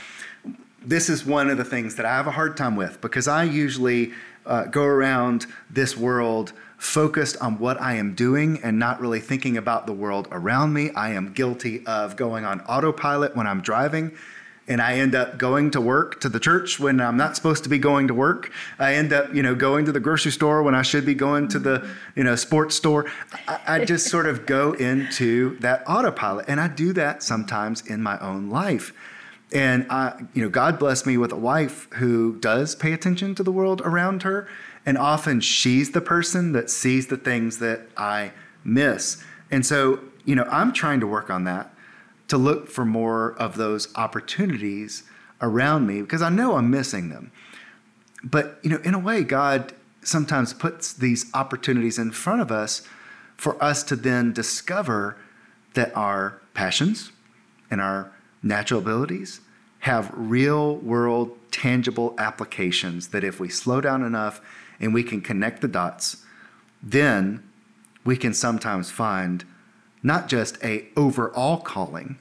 this 0.85 1.09
is 1.09 1.27
one 1.27 1.51
of 1.51 1.59
the 1.59 1.65
things 1.65 1.97
that 1.97 2.07
I 2.07 2.15
have 2.15 2.27
a 2.27 2.33
hard 2.33 2.57
time 2.57 2.77
with 2.77 3.01
because 3.01 3.27
I 3.27 3.45
usually 3.45 4.13
uh, 4.45 4.65
go 4.65 4.85
around 4.85 5.47
this 5.69 5.97
world 5.97 6.53
focused 6.79 7.37
on 7.39 7.59
what 7.59 7.81
I 7.81 7.95
am 7.95 8.15
doing 8.15 8.61
and 8.63 8.79
not 8.79 9.01
really 9.01 9.19
thinking 9.19 9.57
about 9.57 9.87
the 9.87 9.93
world 9.93 10.29
around 10.31 10.73
me. 10.73 10.91
I 10.91 11.11
am 11.11 11.33
guilty 11.33 11.85
of 11.87 12.17
going 12.17 12.45
on 12.45 12.61
autopilot 12.63 13.35
when 13.35 13.47
I'm 13.47 13.61
driving 13.61 14.17
and 14.69 14.81
I 14.81 14.95
end 14.95 15.15
up 15.15 15.39
going 15.39 15.71
to 15.73 15.81
work 15.81 16.21
to 16.21 16.29
the 16.29 16.41
church 16.41 16.81
when 16.81 17.01
I'm 17.01 17.17
not 17.17 17.37
supposed 17.37 17.63
to 17.65 17.71
be 17.71 17.79
going 17.79 18.09
to 18.09 18.15
work. 18.15 18.51
I 18.79 18.95
end 18.95 19.13
up, 19.13 19.33
you 19.33 19.43
know, 19.43 19.55
going 19.55 19.85
to 19.85 19.93
the 19.93 20.01
grocery 20.01 20.33
store 20.33 20.63
when 20.63 20.75
I 20.75 20.83
should 20.83 21.07
be 21.07 21.15
going 21.15 21.49
to 21.49 21.59
the, 21.59 21.89
you 22.17 22.25
know, 22.25 22.35
sports 22.35 22.75
store. 22.75 23.07
I, 23.47 23.61
I 23.67 23.85
just 23.85 24.09
sort 24.09 24.27
of 24.27 24.45
go 24.45 24.73
into 24.73 25.57
that 25.61 25.85
autopilot, 25.87 26.47
and 26.49 26.61
I 26.61 26.69
do 26.69 26.93
that 26.95 27.23
sometimes 27.23 27.87
in 27.87 28.03
my 28.03 28.19
own 28.19 28.51
life. 28.51 28.93
And 29.53 29.87
I, 29.89 30.25
you 30.35 30.43
know, 30.43 30.49
God 30.49 30.79
bless 30.79 31.07
me 31.07 31.17
with 31.17 31.31
a 31.31 31.37
wife 31.37 31.89
who 31.95 32.37
does 32.41 32.75
pay 32.75 32.93
attention 32.93 33.37
to 33.37 33.45
the 33.45 33.53
world 33.53 33.81
around 33.85 34.25
her, 34.25 34.49
and 34.85 34.99
often 34.99 35.41
she's 35.41 35.93
the 35.93 36.01
person 36.01 36.53
that 36.53 36.71
sees 36.71 37.07
the 37.07 37.17
things 37.17 37.59
that 37.59 37.83
I 37.97 38.33
miss. 38.65 39.23
And 39.49 39.65
so, 39.65 40.01
you 40.25 40.35
know, 40.35 40.47
I'm 40.51 40.73
trying 40.73 40.99
to 41.01 41.07
work 41.07 41.31
on 41.31 41.45
that 41.45 41.73
to 42.29 42.37
look 42.37 42.69
for 42.69 42.85
more 42.85 43.35
of 43.39 43.57
those 43.57 43.89
opportunities 43.95 45.05
around 45.41 45.87
me 45.87 46.03
because 46.03 46.23
I 46.23 46.29
know 46.29 46.57
I'm 46.57 46.71
missing 46.71 47.09
them. 47.09 47.31
But, 48.25 48.59
you 48.63 48.71
know, 48.71 48.79
in 48.79 48.95
a 48.95 48.99
way, 48.99 49.23
God 49.23 49.73
sometimes 50.03 50.53
puts 50.53 50.93
these 50.93 51.27
opportunities 51.35 51.99
in 51.99 52.11
front 52.11 52.41
of 52.41 52.51
us 52.51 52.83
for 53.37 53.63
us 53.63 53.83
to 53.85 53.97
then 53.97 54.33
discover 54.33 55.17
that 55.75 55.95
our 55.97 56.41
passions 56.55 57.13
and 57.71 57.81
our 57.81 58.13
natural 58.43 58.81
abilities 58.81 59.41
have 59.81 60.11
real 60.15 60.77
world, 60.77 61.37
tangible 61.51 62.15
applications 62.19 63.09
that 63.09 63.23
if 63.23 63.39
we 63.39 63.49
slow 63.49 63.81
down 63.81 64.03
enough 64.03 64.41
and 64.81 64.95
we 64.95 65.03
can 65.03 65.21
connect 65.21 65.61
the 65.61 65.69
dots, 65.69 66.25
then 66.83 67.43
we 68.05 68.17
can 68.17 68.33
sometimes 68.33 68.91
find 68.91 69.45
not 70.03 70.29
just 70.29 70.63
a 70.63 70.87
overall 70.97 71.59
calling, 71.59 72.19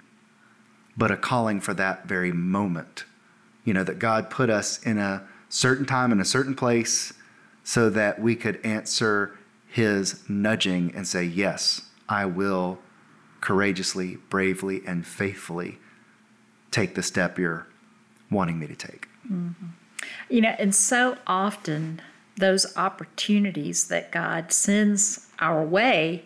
but 0.98 1.12
a 1.12 1.17
calling 1.17 1.60
for 1.60 1.74
that 1.74 2.08
very 2.08 2.32
moment. 2.32 3.05
You 3.63 3.74
know, 3.74 3.84
that 3.84 4.00
God 4.00 4.29
put 4.29 4.50
us 4.50 4.82
in 4.84 4.98
a 4.98 5.27
certain 5.50 5.86
time 5.86 6.12
in 6.12 6.20
a 6.20 6.25
certain 6.25 6.55
place 6.55 7.13
so 7.63 7.89
that 7.89 8.20
we 8.20 8.36
could 8.36 8.63
answer 8.63 9.38
his 9.67 10.22
nudging 10.29 10.94
and 10.96 11.08
say, 11.08 11.24
Yes, 11.24 11.89
I 12.08 12.25
will 12.25 12.79
courageously, 13.41 14.17
bravely, 14.29 14.82
and 14.86 15.05
faithfully 15.05 15.79
take 16.72 16.96
the 16.96 17.03
step 17.03 17.38
you're 17.38 17.67
wanting 18.29 18.60
me 18.60 18.67
to 18.67 18.75
take. 18.75 19.08
Mm-hmm. 19.32 19.67
You 20.29 20.41
know, 20.41 20.55
and 20.60 20.74
so 20.74 21.17
often 21.25 22.01
those 22.38 22.75
opportunities 22.75 23.88
that 23.88 24.12
God 24.12 24.51
sends 24.51 25.27
our 25.39 25.63
way 25.63 26.25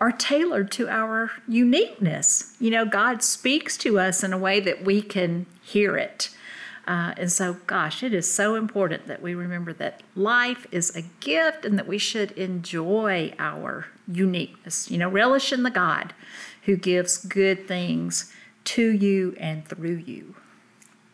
are 0.00 0.12
tailored 0.12 0.70
to 0.72 0.88
our 0.88 1.30
uniqueness. 1.46 2.54
You 2.58 2.70
know, 2.70 2.86
God 2.86 3.22
speaks 3.22 3.76
to 3.78 3.98
us 3.98 4.24
in 4.24 4.32
a 4.32 4.38
way 4.38 4.58
that 4.60 4.84
we 4.84 5.02
can 5.02 5.46
hear 5.62 5.96
it. 5.96 6.30
Uh, 6.86 7.12
and 7.18 7.30
so, 7.30 7.54
gosh, 7.66 8.02
it 8.02 8.14
is 8.14 8.32
so 8.32 8.54
important 8.54 9.06
that 9.06 9.20
we 9.20 9.34
remember 9.34 9.72
that 9.74 10.02
life 10.16 10.66
is 10.72 10.96
a 10.96 11.02
gift 11.20 11.64
and 11.64 11.78
that 11.78 11.86
we 11.86 11.98
should 11.98 12.32
enjoy 12.32 13.32
our 13.38 13.86
uniqueness. 14.10 14.90
You 14.90 14.98
know, 14.98 15.08
relish 15.08 15.52
in 15.52 15.62
the 15.62 15.70
God 15.70 16.14
who 16.62 16.76
gives 16.76 17.18
good 17.18 17.68
things 17.68 18.32
to 18.64 18.90
you 18.90 19.36
and 19.38 19.66
through 19.68 20.02
you. 20.06 20.34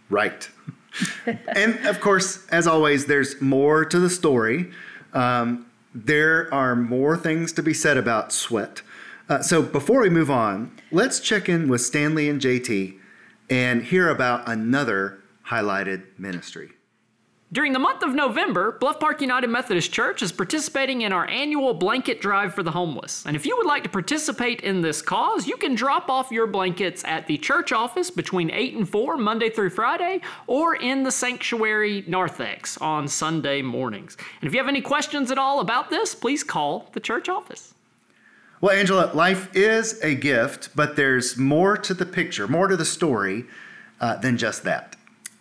Right. 0.09 0.49
and 1.27 1.85
of 1.87 2.01
course, 2.01 2.47
as 2.49 2.67
always, 2.67 3.07
there's 3.07 3.41
more 3.41 3.85
to 3.85 3.99
the 3.99 4.11
story. 4.11 4.71
Um, 5.13 5.66
there 6.05 6.53
are 6.53 6.77
more 6.77 7.17
things 7.17 7.53
to 7.53 7.63
be 7.63 7.73
said 7.73 7.97
about 7.97 8.33
sweat. 8.33 8.83
Uh, 9.29 9.41
so 9.41 9.63
before 9.63 10.03
we 10.03 10.11
move 10.11 10.31
on, 10.31 10.71
let's 10.93 11.21
check 11.21 11.49
in 11.49 11.69
with 11.69 11.81
Stanley 11.81 12.29
and 12.29 12.41
JT 12.41 12.99
and 13.49 13.83
hear 13.83 14.09
about 14.11 14.47
another 14.47 15.21
highlighted 15.49 16.05
ministry. 16.19 16.73
During 17.53 17.73
the 17.73 17.79
month 17.79 18.03
of 18.03 18.13
November, 18.13 18.73
Bluff 18.73 18.99
Park 18.99 19.21
United 19.21 19.47
Methodist 19.47 19.93
Church 19.93 20.21
is 20.21 20.33
participating 20.33 21.03
in 21.03 21.13
our 21.13 21.29
annual 21.29 21.75
blanket 21.75 22.21
drive 22.21 22.53
for 22.53 22.65
the 22.65 22.73
homeless. 22.73 23.25
And 23.25 23.37
if 23.37 23.47
you 23.47 23.57
would 23.57 23.69
like 23.69 23.85
to 23.85 23.89
participate 23.89 24.63
in 24.63 24.83
this 24.83 25.01
cause, 25.01 25.47
you 25.47 25.57
can 25.57 25.77
drop 25.77 26.11
off 26.11 26.33
your 26.33 26.49
blankets 26.49 27.05
at 27.05 27.29
the 27.29 27.39
church 27.39 27.71
office 27.71 28.11
between 28.11 28.51
8 28.51 28.75
and 28.75 28.89
4, 28.89 29.17
Monday 29.17 29.49
through 29.49 29.71
Friday, 29.71 30.23
or 30.49 30.75
in 30.75 31.05
the 31.05 31.13
sanctuary 31.13 32.03
narthex 32.09 32.79
on 32.79 33.07
Sunday 33.07 33.63
mornings. 33.63 34.17
And 34.41 34.49
if 34.49 34.53
you 34.53 34.59
have 34.59 34.69
any 34.69 34.81
questions 34.81 35.31
at 35.31 35.39
all 35.39 35.61
about 35.61 35.89
this, 35.89 36.17
please 36.17 36.43
call 36.43 36.91
the 36.95 37.01
church 37.01 37.29
office. 37.29 37.75
Well, 38.61 38.77
Angela, 38.77 39.13
life 39.15 39.55
is 39.55 40.03
a 40.03 40.17
gift, 40.17 40.71
but 40.75 40.97
there's 40.97 41.37
more 41.37 41.77
to 41.77 41.95
the 41.95 42.07
picture, 42.07 42.49
more 42.49 42.67
to 42.67 42.77
the 42.77 42.85
story 42.85 43.45
uh, 44.01 44.17
than 44.17 44.37
just 44.37 44.65
that. 44.65 44.97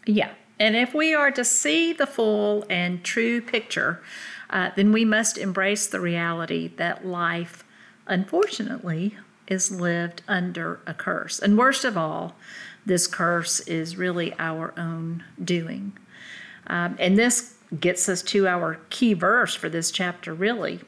Yeah. 0.06 0.30
And 0.60 0.76
if 0.76 0.94
we 0.94 1.14
are 1.14 1.32
to 1.32 1.44
see 1.44 1.94
the 1.94 2.08
full 2.08 2.66
and 2.70 3.04
true 3.04 3.42
picture, 3.42 4.02
uh, 4.50 4.72
then 4.76 4.92
we 4.92 5.04
must 5.04 5.38
embrace 5.38 5.88
the 5.88 6.00
reality 6.00 6.70
that 6.78 7.06
life, 7.06 7.64
unfortunately, 8.08 9.18
is 9.48 9.72
lived 9.72 10.22
under 10.28 10.80
a 10.88 10.94
curse. 10.94 11.40
And 11.40 11.58
worst 11.58 11.84
of 11.86 11.98
all, 11.98 12.36
this 12.86 13.08
curse 13.08 13.60
is 13.62 13.98
really 13.98 14.34
our 14.40 14.74
own 14.78 15.24
doing. 15.44 15.94
Um, 16.68 16.96
and 17.00 17.18
this 17.18 17.56
gets 17.80 18.08
us 18.08 18.22
to 18.22 18.48
our 18.48 18.80
key 18.90 19.14
verse 19.14 19.56
for 19.56 19.70
this 19.70 19.92
chapter, 19.92 20.34
really. 20.34 20.80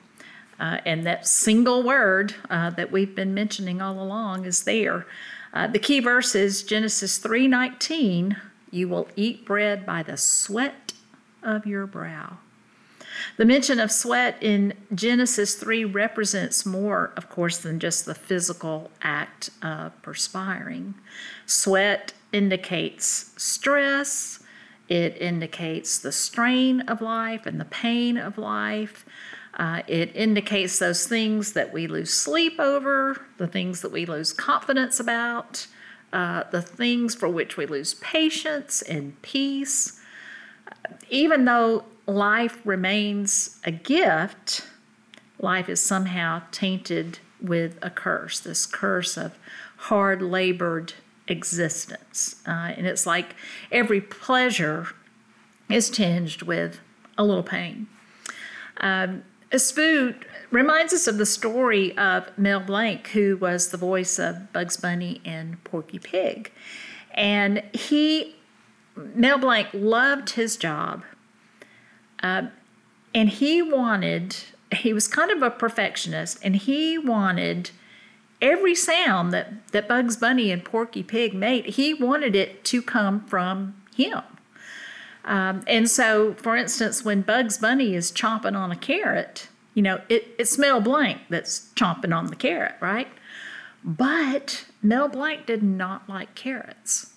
Uh, 0.59 0.79
and 0.85 1.05
that 1.05 1.27
single 1.27 1.83
word 1.83 2.33
uh, 2.49 2.69
that 2.71 2.91
we've 2.91 3.15
been 3.15 3.33
mentioning 3.33 3.81
all 3.81 4.01
along 4.01 4.45
is 4.45 4.63
there. 4.63 5.05
Uh, 5.53 5.67
the 5.67 5.79
key 5.79 5.99
verse 5.99 6.35
is 6.35 6.63
Genesis 6.63 7.19
3:19 7.19 8.37
you 8.71 8.87
will 8.87 9.07
eat 9.15 9.45
bread 9.45 9.85
by 9.85 10.03
the 10.03 10.17
sweat 10.17 10.93
of 11.43 11.65
your 11.65 11.87
brow. 11.87 12.37
The 13.37 13.45
mention 13.45 13.79
of 13.79 13.91
sweat 13.91 14.37
in 14.41 14.73
Genesis 14.93 15.55
3 15.55 15.85
represents 15.85 16.65
more, 16.65 17.13
of 17.17 17.29
course, 17.29 17.57
than 17.57 17.79
just 17.79 18.05
the 18.05 18.15
physical 18.15 18.91
act 19.01 19.49
of 19.61 19.99
perspiring. 20.01 20.95
Sweat 21.45 22.13
indicates 22.31 23.31
stress, 23.37 24.43
it 24.89 25.17
indicates 25.21 25.99
the 25.99 26.11
strain 26.11 26.81
of 26.81 27.01
life 27.01 27.45
and 27.45 27.59
the 27.59 27.65
pain 27.65 28.17
of 28.17 28.37
life. 28.37 29.05
Uh, 29.53 29.81
it 29.87 30.15
indicates 30.15 30.79
those 30.79 31.07
things 31.07 31.53
that 31.53 31.73
we 31.73 31.87
lose 31.87 32.13
sleep 32.13 32.59
over, 32.59 33.25
the 33.37 33.47
things 33.47 33.81
that 33.81 33.91
we 33.91 34.05
lose 34.05 34.31
confidence 34.31 34.99
about, 34.99 35.67
uh, 36.17 36.43
the 36.49 36.63
things 36.63 37.13
for 37.13 37.29
which 37.29 37.57
we 37.57 37.67
lose 37.67 37.93
patience 37.93 38.81
and 38.81 39.21
peace. 39.21 40.01
Even 41.11 41.45
though 41.45 41.85
life 42.07 42.59
remains 42.65 43.59
a 43.63 43.69
gift, 43.69 44.65
life 45.39 45.69
is 45.69 45.79
somehow 45.79 46.41
tainted 46.51 47.19
with 47.39 47.77
a 47.83 47.91
curse, 47.91 48.39
this 48.39 48.65
curse 48.65 49.15
of 49.15 49.37
hard 49.77 50.23
labored 50.23 50.93
existence. 51.27 52.37
Uh, 52.47 52.73
and 52.75 52.87
it's 52.87 53.05
like 53.05 53.35
every 53.71 54.01
pleasure 54.01 54.87
is 55.69 55.87
tinged 55.87 56.41
with 56.41 56.79
a 57.15 57.23
little 57.23 57.43
pain. 57.43 57.85
Um, 58.77 59.23
Spoo 59.51 60.15
reminds 60.51 60.93
us 60.93 61.07
of 61.07 61.17
the 61.17 61.25
story 61.25 61.97
of 61.97 62.29
Mel 62.37 62.59
Blanc, 62.59 63.07
who 63.07 63.37
was 63.37 63.69
the 63.69 63.77
voice 63.77 64.17
of 64.19 64.51
Bugs 64.53 64.77
Bunny 64.77 65.21
and 65.25 65.63
Porky 65.63 65.99
Pig. 65.99 66.51
And 67.11 67.63
he, 67.73 68.35
Mel 68.95 69.37
Blanc, 69.37 69.67
loved 69.73 70.31
his 70.31 70.57
job. 70.57 71.03
Uh, 72.23 72.47
and 73.13 73.29
he 73.29 73.61
wanted, 73.61 74.35
he 74.73 74.93
was 74.93 75.07
kind 75.07 75.31
of 75.31 75.41
a 75.41 75.49
perfectionist, 75.49 76.39
and 76.43 76.55
he 76.55 76.97
wanted 76.97 77.71
every 78.41 78.75
sound 78.75 79.33
that, 79.33 79.67
that 79.69 79.87
Bugs 79.87 80.17
Bunny 80.17 80.51
and 80.51 80.63
Porky 80.63 81.03
Pig 81.03 81.33
made, 81.33 81.65
he 81.65 81.93
wanted 81.93 82.35
it 82.35 82.63
to 82.65 82.81
come 82.81 83.25
from 83.25 83.75
him. 83.95 84.21
Um, 85.25 85.63
and 85.67 85.89
so, 85.89 86.33
for 86.35 86.55
instance, 86.55 87.03
when 87.03 87.21
Bugs 87.21 87.57
Bunny 87.57 87.95
is 87.95 88.11
chomping 88.11 88.55
on 88.55 88.71
a 88.71 88.75
carrot, 88.75 89.49
you 89.77 89.83
know, 89.83 90.01
it, 90.09 90.29
it's 90.39 90.57
Mel 90.57 90.81
Blanc 90.81 91.21
that's 91.29 91.71
chomping 91.75 92.11
on 92.11 92.25
the 92.27 92.35
carrot, 92.35 92.73
right? 92.81 93.07
But 93.83 94.65
Mel 94.81 95.07
Blanc 95.07 95.45
did 95.45 95.61
not 95.61 96.09
like 96.09 96.33
carrots. 96.33 97.13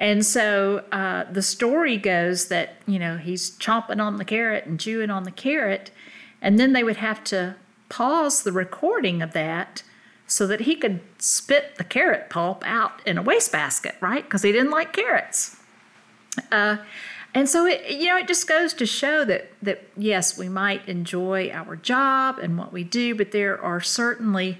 And 0.00 0.26
so 0.26 0.84
uh, 0.90 1.30
the 1.30 1.42
story 1.42 1.96
goes 1.96 2.48
that, 2.48 2.74
you 2.88 2.98
know, 2.98 3.18
he's 3.18 3.56
chomping 3.58 4.02
on 4.02 4.16
the 4.16 4.24
carrot 4.24 4.66
and 4.66 4.80
chewing 4.80 5.10
on 5.10 5.22
the 5.22 5.30
carrot. 5.30 5.92
And 6.40 6.58
then 6.58 6.72
they 6.72 6.82
would 6.82 6.96
have 6.96 7.22
to 7.26 7.54
pause 7.88 8.42
the 8.42 8.50
recording 8.50 9.22
of 9.22 9.32
that 9.34 9.84
so 10.26 10.44
that 10.48 10.62
he 10.62 10.74
could 10.74 10.98
spit 11.18 11.76
the 11.76 11.84
carrot 11.84 12.30
pulp 12.30 12.64
out 12.66 13.00
in 13.06 13.16
a 13.16 13.22
wastebasket, 13.22 13.94
right? 14.00 14.24
Because 14.24 14.42
he 14.42 14.50
didn't 14.50 14.72
like 14.72 14.92
carrots. 14.92 15.56
Uh, 16.50 16.78
and 17.34 17.48
so 17.48 17.66
it 17.66 17.90
you 17.90 18.06
know 18.06 18.16
it 18.16 18.28
just 18.28 18.48
goes 18.48 18.74
to 18.74 18.86
show 18.86 19.24
that 19.24 19.50
that 19.62 19.82
yes 19.96 20.36
we 20.36 20.48
might 20.48 20.86
enjoy 20.88 21.50
our 21.50 21.76
job 21.76 22.38
and 22.38 22.58
what 22.58 22.72
we 22.72 22.84
do 22.84 23.14
but 23.14 23.32
there 23.32 23.60
are 23.60 23.80
certainly 23.80 24.58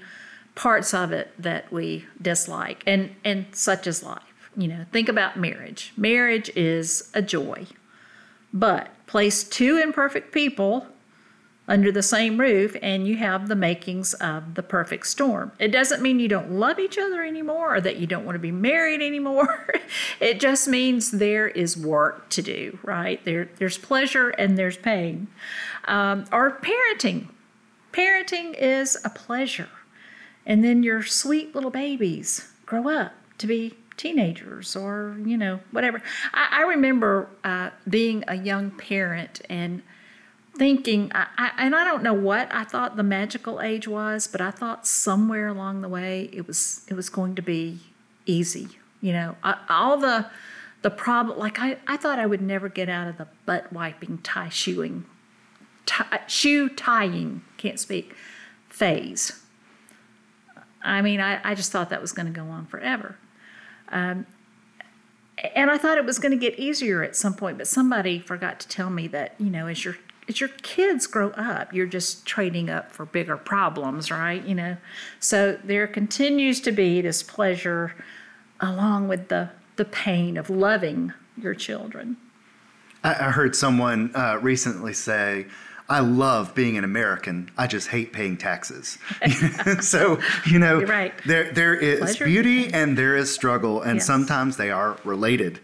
parts 0.55 0.93
of 0.93 1.11
it 1.11 1.31
that 1.37 1.71
we 1.71 2.05
dislike 2.21 2.83
and 2.85 3.15
and 3.23 3.45
such 3.53 3.87
is 3.87 4.03
life 4.03 4.33
you 4.55 4.67
know, 4.67 4.85
think 4.91 5.09
about 5.09 5.37
marriage. 5.37 5.93
Marriage 5.97 6.51
is 6.55 7.09
a 7.13 7.21
joy. 7.21 7.65
But 8.53 8.89
place 9.07 9.43
two 9.43 9.77
imperfect 9.77 10.31
people 10.31 10.87
under 11.67 11.91
the 11.91 12.03
same 12.03 12.39
roof 12.39 12.75
and 12.81 13.07
you 13.07 13.15
have 13.15 13.47
the 13.47 13.55
makings 13.55 14.13
of 14.15 14.55
the 14.55 14.63
perfect 14.63 15.07
storm. 15.07 15.51
It 15.59 15.69
doesn't 15.69 16.01
mean 16.01 16.19
you 16.19 16.27
don't 16.27 16.51
love 16.51 16.77
each 16.77 16.97
other 16.97 17.23
anymore 17.23 17.75
or 17.75 17.81
that 17.81 17.97
you 17.97 18.07
don't 18.07 18.25
want 18.25 18.35
to 18.35 18.39
be 18.39 18.51
married 18.51 19.01
anymore. 19.01 19.73
it 20.19 20.39
just 20.39 20.67
means 20.67 21.11
there 21.11 21.47
is 21.47 21.77
work 21.77 22.29
to 22.29 22.41
do, 22.41 22.77
right? 22.83 23.23
There, 23.23 23.49
there's 23.57 23.77
pleasure 23.77 24.29
and 24.31 24.57
there's 24.57 24.77
pain. 24.77 25.27
Um, 25.85 26.25
or 26.31 26.59
parenting. 26.59 27.27
Parenting 27.93 28.55
is 28.57 28.97
a 29.05 29.09
pleasure. 29.09 29.69
And 30.45 30.63
then 30.63 30.83
your 30.83 31.03
sweet 31.03 31.55
little 31.55 31.71
babies 31.71 32.51
grow 32.65 32.89
up 32.89 33.13
to 33.37 33.47
be 33.47 33.75
teenagers 33.95 34.75
or, 34.75 35.15
you 35.23 35.37
know, 35.37 35.61
whatever. 35.71 36.01
I, 36.33 36.49
I 36.51 36.61
remember 36.63 37.29
uh, 37.45 37.69
being 37.87 38.25
a 38.27 38.35
young 38.35 38.71
parent 38.71 39.41
and 39.49 39.81
thinking, 40.55 41.11
I, 41.13 41.27
I, 41.37 41.51
and 41.57 41.75
I 41.75 41.83
don't 41.83 42.03
know 42.03 42.13
what 42.13 42.53
I 42.53 42.63
thought 42.63 42.95
the 42.95 43.03
magical 43.03 43.61
age 43.61 43.87
was, 43.87 44.27
but 44.27 44.41
I 44.41 44.51
thought 44.51 44.85
somewhere 44.85 45.47
along 45.47 45.81
the 45.81 45.89
way 45.89 46.29
it 46.31 46.47
was 46.47 46.85
it 46.87 46.93
was 46.93 47.09
going 47.09 47.35
to 47.35 47.41
be 47.41 47.79
easy. 48.25 48.69
You 49.01 49.13
know, 49.13 49.35
I, 49.43 49.57
all 49.69 49.97
the 49.97 50.27
the 50.81 50.91
problem. 50.91 51.37
Like 51.39 51.59
I, 51.59 51.77
I 51.87 51.97
thought 51.97 52.19
I 52.19 52.25
would 52.25 52.41
never 52.41 52.69
get 52.69 52.89
out 52.89 53.07
of 53.07 53.17
the 53.17 53.27
butt 53.45 53.73
wiping, 53.73 54.19
tie 54.19 54.49
shoeing, 54.49 55.05
tie, 55.85 56.21
shoe 56.27 56.69
tying. 56.69 57.43
Can't 57.57 57.79
speak 57.79 58.15
phase. 58.69 59.39
I 60.83 61.01
mean, 61.01 61.21
I, 61.21 61.39
I 61.43 61.55
just 61.55 61.71
thought 61.71 61.89
that 61.89 62.01
was 62.01 62.11
going 62.11 62.25
to 62.25 62.31
go 62.31 62.45
on 62.47 62.65
forever. 62.65 63.17
Um, 63.89 64.25
and 65.55 65.71
I 65.71 65.77
thought 65.77 65.97
it 65.97 66.05
was 66.05 66.19
going 66.19 66.31
to 66.31 66.37
get 66.37 66.59
easier 66.59 67.03
at 67.03 67.15
some 67.15 67.33
point, 67.33 67.57
but 67.57 67.67
somebody 67.67 68.19
forgot 68.19 68.59
to 68.59 68.67
tell 68.67 68.89
me 68.89 69.07
that, 69.07 69.35
you 69.39 69.49
know, 69.49 69.67
as 69.67 69.85
your 69.85 69.97
as 70.27 70.39
your 70.39 70.49
kids 70.49 71.07
grow 71.07 71.29
up, 71.31 71.73
you're 71.73 71.85
just 71.85 72.25
trading 72.25 72.69
up 72.69 72.91
for 72.91 73.05
bigger 73.05 73.37
problems, 73.37 74.09
right? 74.11 74.43
You 74.45 74.55
know, 74.55 74.77
so 75.19 75.59
there 75.63 75.87
continues 75.87 76.61
to 76.61 76.71
be 76.71 77.01
this 77.01 77.23
pleasure 77.23 77.95
along 78.59 79.07
with 79.07 79.27
the 79.29 79.49
the 79.75 79.85
pain 79.85 80.37
of 80.37 80.49
loving 80.49 81.13
your 81.35 81.55
children. 81.55 82.15
I, 83.03 83.09
I 83.11 83.31
heard 83.31 83.55
someone 83.55 84.11
uh, 84.15 84.37
recently 84.39 84.93
say, 84.93 85.47
I 85.89 85.99
love 85.99 86.53
being 86.55 86.77
an 86.77 86.83
American. 86.83 87.49
I 87.57 87.65
just 87.67 87.89
hate 87.89 88.13
paying 88.13 88.37
taxes. 88.37 88.97
so 89.81 90.19
you 90.45 90.59
know, 90.59 90.81
right. 90.83 91.13
there 91.25 91.51
there 91.51 91.73
is 91.75 91.99
Pleasure. 91.99 92.25
beauty 92.25 92.73
and 92.73 92.97
there 92.97 93.15
is 93.17 93.33
struggle, 93.33 93.81
and 93.81 93.95
Yes. 93.97 94.05
sometimes 94.07 94.57
they 94.57 94.71
are 94.71 94.95
related. 95.03 95.59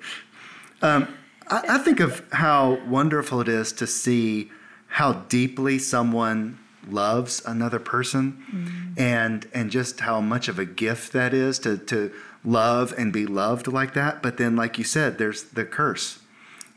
Um, 0.82 1.08
I, 1.50 1.64
I 1.70 1.78
think 1.80 2.00
of 2.00 2.24
how 2.32 2.80
wonderful 2.88 3.42
it 3.42 3.48
is 3.48 3.72
to 3.74 3.88
see 3.88 4.52
how 4.88 5.14
deeply 5.14 5.80
someone 5.80 6.60
loves 6.88 7.44
another 7.46 7.80
person, 7.80 8.44
mm-hmm. 8.52 9.00
and 9.00 9.48
and 9.54 9.70
just 9.70 10.00
how 10.00 10.22
much 10.22 10.48
of 10.48 10.58
a 10.58 10.66
gift 10.66 11.14
that 11.14 11.34
is 11.34 11.60
to 11.60 11.78
to 11.78 12.12
love 12.44 12.94
and 12.98 13.12
be 13.14 13.26
loved 13.26 13.68
like 13.68 13.94
that. 13.94 14.24
But 14.24 14.38
then, 14.38 14.56
like 14.56 14.78
you 14.78 14.84
said, 14.84 15.18
there's 15.18 15.44
the 15.44 15.66
curse 15.66 16.20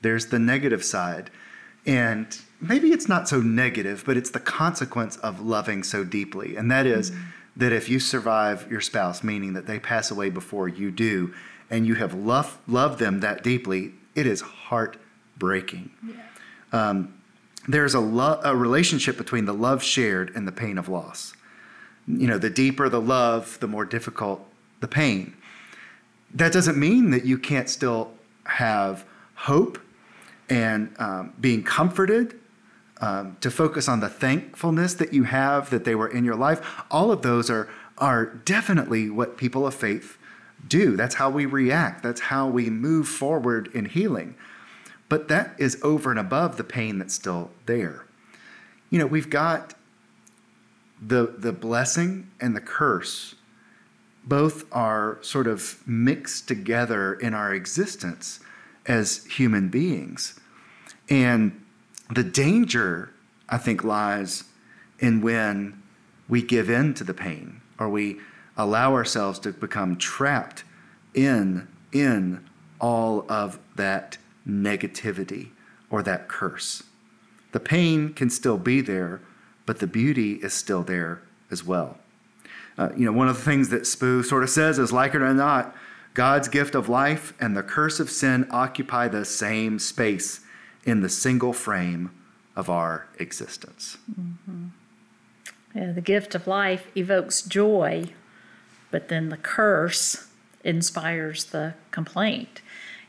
there's 0.03 0.27
the 0.27 0.39
negative 0.39 0.85
side. 0.85 1.31
And 1.87 2.37
maybe 2.61 2.93
it's 2.93 3.09
not 3.09 3.29
so 3.29 3.41
negative, 3.41 4.05
but 4.05 4.17
it's 4.17 4.31
the 4.31 4.41
consequence 4.41 5.17
of 5.19 5.41
loving 5.41 5.83
so 5.83 6.05
deeply. 6.05 6.57
And 6.57 6.71
that 6.71 6.87
is 6.87 7.11
mm-hmm. 7.11 7.23
that 7.57 7.73
if 7.73 7.89
you 7.89 7.99
survive 7.99 8.71
your 8.71 8.81
spouse, 8.81 9.25
meaning 9.25 9.55
that 9.55 9.67
they 9.67 9.79
pass 9.81 10.11
away 10.11 10.29
before 10.29 10.69
you 10.69 10.91
do, 10.91 11.33
and 11.71 11.87
you 11.87 11.95
have 11.95 12.13
love, 12.13 12.59
loved 12.69 12.99
them 12.99 13.21
that 13.21 13.43
deeply, 13.43 13.95
it 14.15 14.27
is 14.27 14.41
heartbreaking. 14.41 15.91
Um, 16.73 17.15
there's 17.69 17.95
a, 17.95 18.01
lo- 18.01 18.41
a 18.43 18.57
relationship 18.57 19.17
between 19.17 19.45
the 19.45 19.55
love 19.55 19.83
shared 19.83 20.35
and 20.35 20.47
the 20.49 20.53
pain 20.53 20.79
of 20.79 20.89
loss. 20.89 21.35
You 22.07 22.27
know, 22.27 22.39
the 22.39 22.51
deeper 22.51 22.89
the 22.89 23.01
love, 23.01 23.59
the 23.61 23.69
more 23.69 23.85
difficult 23.85 24.47
the 24.81 24.89
pain 24.89 25.35
that 26.35 26.53
doesn't 26.53 26.77
mean 26.77 27.11
that 27.11 27.25
you 27.25 27.39
can't 27.39 27.69
still 27.69 28.13
have 28.45 29.05
hope 29.35 29.79
and 30.49 30.95
um, 30.99 31.33
being 31.41 31.63
comforted 31.63 32.39
um, 33.01 33.37
to 33.41 33.51
focus 33.51 33.89
on 33.89 34.01
the 34.01 34.09
thankfulness 34.09 34.95
that 34.95 35.13
you 35.13 35.25
have 35.25 35.71
that 35.71 35.85
they 35.85 35.95
were 35.95 36.09
in 36.09 36.25
your 36.25 36.37
life 36.37 36.83
all 36.91 37.11
of 37.11 37.23
those 37.23 37.51
are 37.51 37.69
are 37.99 38.27
definitely 38.27 39.11
what 39.11 39.37
people 39.37 39.67
of 39.67 39.75
faith 39.75 40.19
do. 40.67 40.97
That's 40.97 41.17
how 41.17 41.31
we 41.31 41.47
react. 41.47 42.03
That's 42.03 42.21
how 42.21 42.47
we 42.49 42.71
move 42.71 43.09
forward 43.09 43.69
in 43.75 43.87
healing. 43.87 44.35
But 45.09 45.29
that 45.29 45.55
is 45.59 45.79
over 45.83 46.11
and 46.11 46.19
above 46.19 46.57
the 46.57 46.65
pain 46.65 46.99
that's 46.99 47.15
still 47.15 47.51
there. 47.67 48.07
You 48.91 48.99
know 48.99 49.07
we've 49.07 49.31
got 49.31 49.75
the 51.01 51.35
the 51.37 51.53
blessing 51.53 52.31
and 52.41 52.55
the 52.57 52.61
curse. 52.61 53.35
Both 54.25 54.65
are 54.73 55.19
sort 55.21 55.49
of 55.49 55.83
mixed 55.87 56.47
together 56.47 57.15
in 57.15 57.35
our 57.35 57.53
existence 57.53 58.39
as 58.87 59.25
human 59.25 59.69
beings. 59.69 60.39
And 61.11 61.61
the 62.09 62.23
danger, 62.23 63.13
I 63.49 63.59
think, 63.59 63.83
lies 63.83 64.45
in 65.01 65.21
when 65.23 65.83
we 66.29 66.41
give 66.41 66.71
in 66.71 66.95
to 66.95 67.05
the 67.05 67.15
pain 67.15 67.61
or 67.79 67.89
we 67.89 68.21
allow 68.57 68.95
ourselves 68.95 69.39
to 69.41 69.53
become 69.53 69.97
trapped 69.97 70.65
in, 71.15 71.69
in 71.93 72.45
all 72.81 73.25
of 73.29 73.59
that 73.77 74.19
negativity 74.47 75.51
or 75.91 76.03
that 76.03 76.29
curse. 76.29 76.83
The 77.53 77.61
pain 77.61 78.13
can 78.15 78.31
still 78.31 78.59
be 78.59 78.81
there, 78.81 79.21
but 79.67 79.79
the 79.79 79.87
beauty 79.87 80.35
is 80.35 80.53
still 80.53 80.83
there 80.83 81.23
as 81.51 81.65
well. 81.65 81.99
Uh, 82.79 82.89
you 82.97 83.05
know, 83.05 83.13
one 83.13 83.29
of 83.29 83.37
the 83.37 83.43
things 83.43 83.69
that 83.69 83.83
Spoo 83.83 84.25
sort 84.25 84.43
of 84.43 84.51
says 84.51 84.79
is 84.79 84.93
like 84.93 85.15
it 85.15 85.23
or 85.23 85.35
not, 85.35 85.77
God's 86.15 86.49
gift 86.49 86.75
of 86.75 86.89
life 86.89 87.35
and 87.41 87.57
the 87.57 87.63
curse 87.63 88.01
of 88.01 88.11
sin 88.11 88.47
occupy 88.51 89.09
the 89.09 89.25
same 89.25 89.79
space 89.79 90.41
in 90.85 91.01
the 91.01 91.09
single 91.09 91.53
frame 91.53 92.11
of 92.57 92.69
our 92.69 93.07
existence. 93.19 93.99
Yeah, 95.75 95.93
the 95.93 96.01
gift 96.01 96.35
of 96.35 96.47
life 96.47 96.87
evokes 96.95 97.43
joy, 97.43 98.09
but 98.93 99.09
then 99.09 99.31
the 99.31 99.37
curse 99.37 100.29
inspires 100.63 101.47
the 101.47 101.75
complaint. 101.91 102.61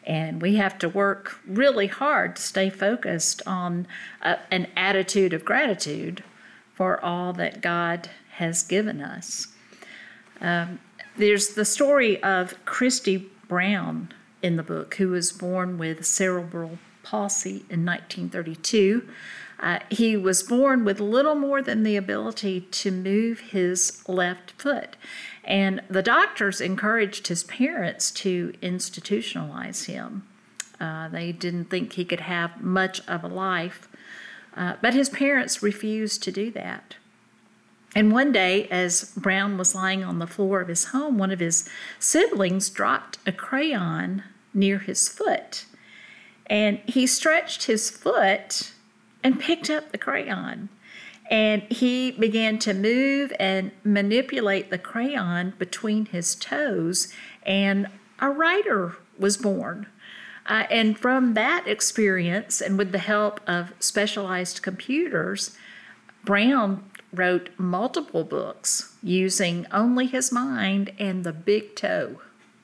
And 0.05 0.41
we 0.41 0.55
have 0.55 0.79
to 0.79 0.89
work 0.89 1.39
really 1.45 1.87
hard 1.87 2.35
to 2.37 2.41
stay 2.41 2.69
focused 2.71 3.41
on 3.45 3.87
uh, 4.21 4.37
an 4.49 4.67
attitude 4.75 5.33
of 5.33 5.45
gratitude 5.45 6.23
for 6.73 7.03
all 7.05 7.31
that 7.33 7.61
God 7.61 8.09
has 8.37 8.63
given 8.63 9.01
us. 9.01 9.49
Um, 10.41 10.79
there's 11.15 11.49
the 11.49 11.63
story 11.65 12.21
of 12.23 12.53
Christy 12.65 13.29
Brown 13.47 14.11
in 14.41 14.57
the 14.57 14.63
book, 14.63 14.95
who 14.95 15.09
was 15.09 15.31
born 15.31 15.77
with 15.77 16.05
cerebral 16.05 16.79
palsy 17.03 17.65
in 17.69 17.85
1932. 17.85 19.07
Uh, 19.59 19.79
he 19.89 20.17
was 20.17 20.43
born 20.43 20.83
with 20.83 20.99
little 20.99 21.35
more 21.35 21.61
than 21.61 21.83
the 21.83 21.95
ability 21.95 22.61
to 22.61 22.91
move 22.91 23.39
his 23.39 24.03
left 24.07 24.51
foot. 24.51 24.97
And 25.43 25.81
the 25.89 26.01
doctors 26.01 26.59
encouraged 26.59 27.27
his 27.27 27.43
parents 27.43 28.11
to 28.11 28.53
institutionalize 28.61 29.85
him. 29.85 30.23
Uh, 30.79 31.07
they 31.07 31.31
didn't 31.31 31.65
think 31.65 31.93
he 31.93 32.03
could 32.03 32.21
have 32.21 32.61
much 32.61 33.05
of 33.07 33.23
a 33.23 33.27
life, 33.27 33.87
uh, 34.55 34.75
but 34.81 34.93
his 34.93 35.09
parents 35.09 35.63
refused 35.63 36.23
to 36.23 36.31
do 36.31 36.51
that. 36.51 36.95
And 37.95 38.11
one 38.11 38.31
day, 38.31 38.67
as 38.69 39.13
Brown 39.15 39.57
was 39.57 39.75
lying 39.75 40.03
on 40.03 40.19
the 40.19 40.27
floor 40.27 40.61
of 40.61 40.67
his 40.67 40.85
home, 40.85 41.17
one 41.17 41.31
of 41.31 41.39
his 41.39 41.69
siblings 41.99 42.69
dropped 42.69 43.19
a 43.25 43.31
crayon 43.31 44.23
near 44.53 44.79
his 44.79 45.07
foot. 45.07 45.65
And 46.47 46.79
he 46.85 47.07
stretched 47.07 47.63
his 47.63 47.89
foot 47.89 48.71
and 49.23 49.39
picked 49.39 49.69
up 49.69 49.91
the 49.91 49.97
crayon. 49.97 50.69
And 51.29 51.63
he 51.63 52.11
began 52.11 52.59
to 52.59 52.73
move 52.73 53.31
and 53.39 53.71
manipulate 53.83 54.69
the 54.69 54.77
crayon 54.77 55.53
between 55.57 56.07
his 56.07 56.35
toes, 56.35 57.13
and 57.43 57.87
a 58.19 58.29
writer 58.29 58.97
was 59.17 59.37
born. 59.37 59.87
Uh, 60.45 60.65
and 60.69 60.99
from 60.99 61.33
that 61.35 61.65
experience, 61.65 62.59
and 62.59 62.77
with 62.77 62.91
the 62.91 62.99
help 62.99 63.39
of 63.47 63.73
specialized 63.79 64.61
computers, 64.61 65.55
Brown 66.25 66.83
wrote 67.13 67.49
multiple 67.57 68.25
books 68.25 68.93
using 69.01 69.65
only 69.71 70.07
his 70.07 70.31
mind 70.31 70.91
and 70.99 71.23
the 71.23 71.31
big 71.31 71.75
toe 71.75 72.19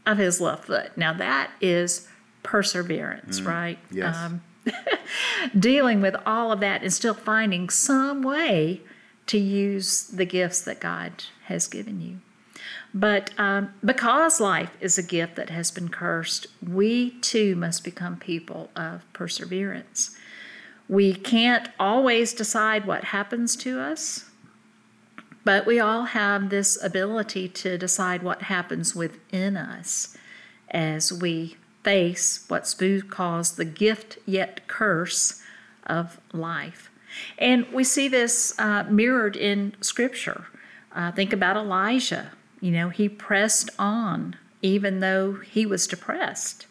of 0.05 0.17
his 0.17 0.41
left 0.41 0.65
foot. 0.65 0.97
Now, 0.97 1.13
that 1.13 1.51
is 1.61 2.08
perseverance, 2.49 3.41
right? 3.41 3.77
yes. 3.91 4.31
dealing 5.59 6.01
with 6.01 6.15
all 6.25 6.51
of 6.51 6.59
that 6.61 6.81
and 6.81 6.91
still 6.91 7.13
finding 7.13 7.69
some 7.69 8.23
way 8.23 8.81
to 9.27 9.37
use 9.37 10.07
the 10.07 10.25
gifts 10.25 10.61
that 10.61 10.79
God 10.79 11.25
has 11.45 11.67
given 11.67 12.01
you. 12.01 12.17
But 12.91 13.29
um, 13.37 13.71
because 13.85 14.39
life 14.41 14.71
is 14.81 14.97
a 14.97 15.03
gift 15.03 15.35
that 15.35 15.51
has 15.51 15.69
been 15.69 15.89
cursed, 15.89 16.47
we 16.67 17.11
too 17.19 17.55
must 17.55 17.83
become 17.83 18.17
people 18.17 18.71
of 18.75 19.05
perseverance. 19.13 20.17
We 20.87 21.13
can't 21.13 21.69
always 21.79 22.33
decide 22.33 22.87
what 22.87 23.03
happens 23.05 23.55
to 23.57 23.79
us, 23.79 24.25
but 25.45 25.67
we 25.67 25.79
all 25.79 26.05
have 26.05 26.49
this 26.49 26.83
ability 26.83 27.47
to 27.49 27.77
decide 27.77 28.23
what 28.23 28.43
happens 28.43 28.95
within 28.95 29.55
us 29.55 30.17
as 30.71 31.13
we 31.13 31.55
face 31.83 32.45
what 32.47 32.63
Spoo 32.63 33.07
calls 33.07 33.55
the 33.55 33.65
gift 33.65 34.17
yet 34.25 34.67
curse 34.67 35.41
of 35.85 36.19
life. 36.33 36.89
And 37.37 37.65
we 37.73 37.83
see 37.83 38.07
this 38.07 38.57
uh, 38.59 38.83
mirrored 38.89 39.35
in 39.35 39.73
Scripture. 39.81 40.45
Uh, 40.93 41.11
think 41.11 41.33
about 41.33 41.57
Elijah. 41.57 42.31
You 42.61 42.71
know, 42.71 42.89
he 42.89 43.09
pressed 43.09 43.69
on 43.79 44.35
even 44.61 44.99
though 44.99 45.35
he 45.35 45.65
was 45.65 45.87
depressed. 45.87 46.67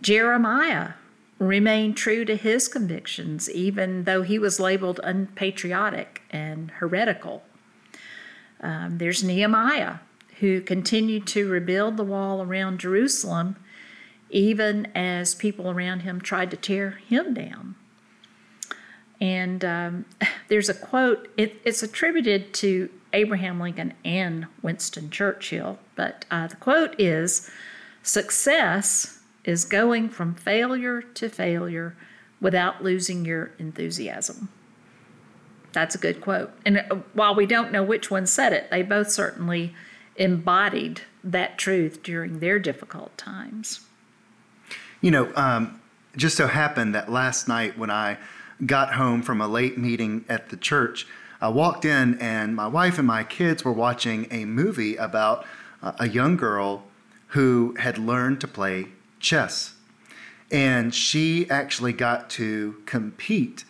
Jeremiah 0.00 0.92
remained 1.38 1.96
true 1.96 2.24
to 2.24 2.36
his 2.36 2.68
convictions 2.68 3.50
even 3.50 4.04
though 4.04 4.22
he 4.22 4.38
was 4.38 4.58
labeled 4.60 5.00
unpatriotic 5.04 6.22
and 6.30 6.70
heretical. 6.70 7.42
Um, 8.60 8.96
there's 8.96 9.22
Nehemiah, 9.22 9.96
who 10.40 10.60
continued 10.60 11.26
to 11.28 11.48
rebuild 11.48 11.96
the 11.96 12.04
wall 12.04 12.42
around 12.42 12.80
Jerusalem 12.80 13.56
even 14.30 14.86
as 14.94 15.34
people 15.34 15.70
around 15.70 16.00
him 16.00 16.20
tried 16.20 16.50
to 16.50 16.56
tear 16.56 16.98
him 17.08 17.34
down. 17.34 17.74
And 19.20 19.64
um, 19.64 20.04
there's 20.48 20.68
a 20.68 20.74
quote, 20.74 21.28
it, 21.36 21.60
it's 21.64 21.82
attributed 21.82 22.52
to 22.54 22.90
Abraham 23.12 23.60
Lincoln 23.60 23.94
and 24.04 24.46
Winston 24.62 25.08
Churchill, 25.10 25.78
but 25.94 26.24
uh, 26.30 26.48
the 26.48 26.56
quote 26.56 26.98
is 26.98 27.50
Success 28.02 29.20
is 29.44 29.64
going 29.64 30.08
from 30.08 30.34
failure 30.34 31.00
to 31.00 31.28
failure 31.28 31.96
without 32.40 32.82
losing 32.82 33.24
your 33.24 33.52
enthusiasm. 33.58 34.48
That's 35.72 35.94
a 35.94 35.98
good 35.98 36.20
quote. 36.20 36.52
And 36.66 36.78
uh, 36.78 36.96
while 37.14 37.34
we 37.34 37.46
don't 37.46 37.72
know 37.72 37.82
which 37.82 38.10
one 38.10 38.26
said 38.26 38.52
it, 38.52 38.70
they 38.70 38.82
both 38.82 39.10
certainly 39.10 39.74
embodied 40.16 41.02
that 41.22 41.58
truth 41.58 42.02
during 42.02 42.38
their 42.38 42.58
difficult 42.58 43.16
times. 43.16 43.86
You 45.04 45.10
know, 45.10 45.30
um, 45.36 45.82
just 46.16 46.34
so 46.34 46.46
happened 46.46 46.94
that 46.94 47.12
last 47.12 47.46
night 47.46 47.76
when 47.76 47.90
I 47.90 48.16
got 48.64 48.94
home 48.94 49.20
from 49.20 49.42
a 49.42 49.46
late 49.46 49.76
meeting 49.76 50.24
at 50.30 50.48
the 50.48 50.56
church, 50.56 51.06
I 51.42 51.48
walked 51.48 51.84
in 51.84 52.18
and 52.20 52.56
my 52.56 52.66
wife 52.66 52.96
and 52.96 53.06
my 53.06 53.22
kids 53.22 53.66
were 53.66 53.72
watching 53.74 54.26
a 54.30 54.46
movie 54.46 54.96
about 54.96 55.44
uh, 55.82 55.92
a 55.98 56.08
young 56.08 56.38
girl 56.38 56.84
who 57.26 57.74
had 57.78 57.98
learned 57.98 58.40
to 58.40 58.48
play 58.48 58.86
chess. 59.20 59.74
And 60.50 60.94
she 60.94 61.50
actually 61.50 61.92
got 61.92 62.30
to 62.30 62.76
compete 62.86 63.66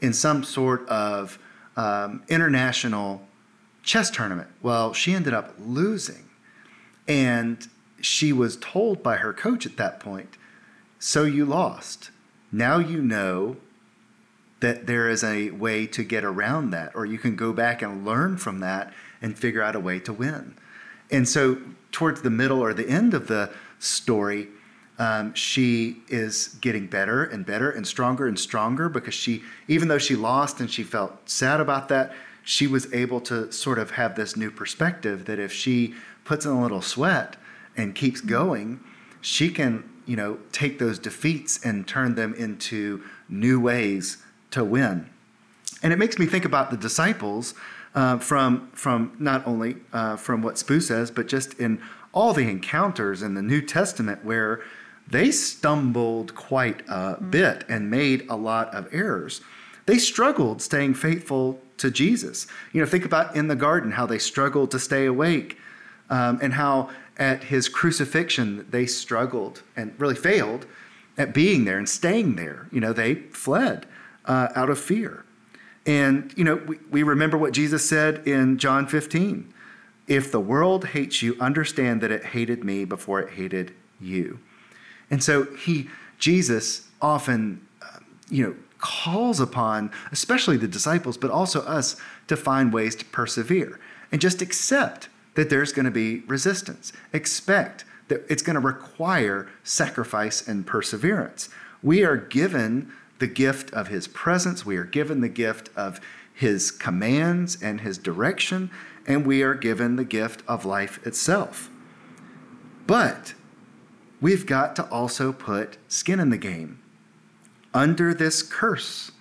in 0.00 0.14
some 0.14 0.42
sort 0.42 0.88
of 0.88 1.38
um, 1.76 2.22
international 2.30 3.28
chess 3.82 4.08
tournament. 4.08 4.48
Well, 4.62 4.94
she 4.94 5.12
ended 5.12 5.34
up 5.34 5.52
losing. 5.58 6.30
And 7.06 7.68
she 8.00 8.32
was 8.32 8.56
told 8.56 9.02
by 9.02 9.16
her 9.16 9.34
coach 9.34 9.66
at 9.66 9.76
that 9.76 10.00
point, 10.00 10.38
So 10.98 11.24
you 11.24 11.44
lost. 11.44 12.10
Now 12.50 12.78
you 12.78 13.00
know 13.00 13.56
that 14.60 14.86
there 14.86 15.08
is 15.08 15.22
a 15.22 15.50
way 15.50 15.86
to 15.86 16.02
get 16.02 16.24
around 16.24 16.70
that, 16.70 16.94
or 16.94 17.06
you 17.06 17.18
can 17.18 17.36
go 17.36 17.52
back 17.52 17.82
and 17.82 18.04
learn 18.04 18.36
from 18.36 18.60
that 18.60 18.92
and 19.22 19.38
figure 19.38 19.62
out 19.62 19.76
a 19.76 19.80
way 19.80 20.00
to 20.00 20.12
win. 20.12 20.56
And 21.10 21.28
so, 21.28 21.58
towards 21.92 22.22
the 22.22 22.30
middle 22.30 22.60
or 22.60 22.74
the 22.74 22.88
end 22.88 23.14
of 23.14 23.28
the 23.28 23.50
story, 23.78 24.48
um, 24.98 25.32
she 25.34 26.02
is 26.08 26.48
getting 26.60 26.86
better 26.86 27.24
and 27.24 27.46
better 27.46 27.70
and 27.70 27.86
stronger 27.86 28.26
and 28.26 28.38
stronger 28.38 28.88
because 28.88 29.14
she, 29.14 29.42
even 29.68 29.88
though 29.88 29.98
she 29.98 30.16
lost 30.16 30.60
and 30.60 30.70
she 30.70 30.82
felt 30.82 31.30
sad 31.30 31.60
about 31.60 31.88
that, 31.88 32.12
she 32.42 32.66
was 32.66 32.92
able 32.92 33.20
to 33.20 33.52
sort 33.52 33.78
of 33.78 33.92
have 33.92 34.16
this 34.16 34.36
new 34.36 34.50
perspective 34.50 35.26
that 35.26 35.38
if 35.38 35.52
she 35.52 35.94
puts 36.24 36.44
in 36.44 36.50
a 36.50 36.60
little 36.60 36.82
sweat 36.82 37.36
and 37.76 37.94
keeps 37.94 38.20
going, 38.20 38.80
she 39.20 39.50
can, 39.50 39.88
you 40.08 40.16
know, 40.16 40.38
take 40.50 40.78
those 40.78 40.98
defeats 40.98 41.64
and 41.64 41.86
turn 41.86 42.14
them 42.14 42.34
into 42.34 43.02
new 43.28 43.60
ways 43.60 44.16
to 44.50 44.64
win. 44.64 45.08
And 45.82 45.92
it 45.92 45.98
makes 45.98 46.18
me 46.18 46.26
think 46.26 46.44
about 46.44 46.70
the 46.70 46.76
disciples 46.76 47.54
uh, 47.94 48.18
from 48.18 48.70
from 48.72 49.14
not 49.18 49.46
only 49.46 49.76
uh, 49.92 50.16
from 50.16 50.42
what 50.42 50.54
Spoo 50.54 50.82
says, 50.82 51.10
but 51.10 51.28
just 51.28 51.54
in 51.60 51.80
all 52.12 52.32
the 52.32 52.48
encounters 52.48 53.22
in 53.22 53.34
the 53.34 53.42
New 53.42 53.60
Testament 53.60 54.24
where 54.24 54.62
they 55.06 55.30
stumbled 55.30 56.34
quite 56.34 56.82
a 56.88 57.20
bit 57.20 57.64
and 57.68 57.90
made 57.90 58.26
a 58.28 58.36
lot 58.36 58.74
of 58.74 58.88
errors. 58.92 59.40
They 59.86 59.98
struggled 59.98 60.60
staying 60.60 60.94
faithful 60.94 61.60
to 61.78 61.90
Jesus. 61.90 62.46
You 62.72 62.80
know, 62.80 62.86
think 62.86 63.04
about 63.04 63.36
in 63.36 63.48
the 63.48 63.56
garden 63.56 63.92
how 63.92 64.06
they 64.06 64.18
struggled 64.18 64.70
to 64.72 64.78
stay 64.78 65.06
awake, 65.06 65.58
um, 66.10 66.38
and 66.42 66.54
how 66.54 66.90
at 67.18 67.44
his 67.44 67.68
crucifixion 67.68 68.66
they 68.70 68.86
struggled 68.86 69.62
and 69.76 69.94
really 69.98 70.14
failed 70.14 70.66
at 71.16 71.34
being 71.34 71.64
there 71.64 71.78
and 71.78 71.88
staying 71.88 72.36
there. 72.36 72.68
You 72.70 72.80
know, 72.80 72.92
they 72.92 73.16
fled 73.16 73.86
uh, 74.24 74.48
out 74.54 74.70
of 74.70 74.78
fear. 74.78 75.24
And, 75.84 76.32
you 76.36 76.44
know, 76.44 76.56
we, 76.56 76.78
we 76.90 77.02
remember 77.02 77.36
what 77.36 77.52
Jesus 77.52 77.88
said 77.88 78.26
in 78.26 78.58
John 78.58 78.86
15 78.86 79.52
If 80.06 80.30
the 80.30 80.40
world 80.40 80.86
hates 80.88 81.22
you, 81.22 81.36
understand 81.40 82.00
that 82.02 82.10
it 82.10 82.26
hated 82.26 82.62
me 82.62 82.84
before 82.84 83.20
it 83.20 83.34
hated 83.34 83.74
you. 84.00 84.38
And 85.10 85.22
so 85.24 85.44
he, 85.56 85.88
Jesus, 86.18 86.86
often, 87.00 87.66
uh, 87.82 87.98
you 88.30 88.46
know, 88.46 88.54
calls 88.78 89.40
upon, 89.40 89.90
especially 90.12 90.56
the 90.56 90.68
disciples, 90.68 91.16
but 91.16 91.30
also 91.30 91.62
us, 91.62 91.96
to 92.28 92.36
find 92.36 92.72
ways 92.72 92.94
to 92.94 93.04
persevere 93.06 93.80
and 94.12 94.20
just 94.20 94.42
accept 94.42 95.08
that 95.38 95.50
there's 95.50 95.72
going 95.72 95.84
to 95.84 95.92
be 95.92 96.18
resistance. 96.26 96.92
Expect 97.12 97.84
that 98.08 98.24
it's 98.28 98.42
going 98.42 98.54
to 98.54 98.60
require 98.60 99.48
sacrifice 99.62 100.48
and 100.48 100.66
perseverance. 100.66 101.48
We 101.80 102.02
are 102.02 102.16
given 102.16 102.90
the 103.20 103.28
gift 103.28 103.72
of 103.72 103.86
his 103.86 104.08
presence, 104.08 104.66
we 104.66 104.76
are 104.76 104.84
given 104.84 105.20
the 105.20 105.28
gift 105.28 105.70
of 105.76 106.00
his 106.34 106.72
commands 106.72 107.56
and 107.62 107.82
his 107.82 107.98
direction, 107.98 108.68
and 109.06 109.24
we 109.24 109.44
are 109.44 109.54
given 109.54 109.94
the 109.94 110.04
gift 110.04 110.42
of 110.48 110.64
life 110.64 110.98
itself. 111.06 111.70
But 112.88 113.34
we've 114.20 114.44
got 114.44 114.74
to 114.74 114.88
also 114.88 115.32
put 115.32 115.76
skin 115.86 116.18
in 116.18 116.30
the 116.30 116.36
game. 116.36 116.82
Under 117.72 118.12
this 118.12 118.42
curse 118.42 119.12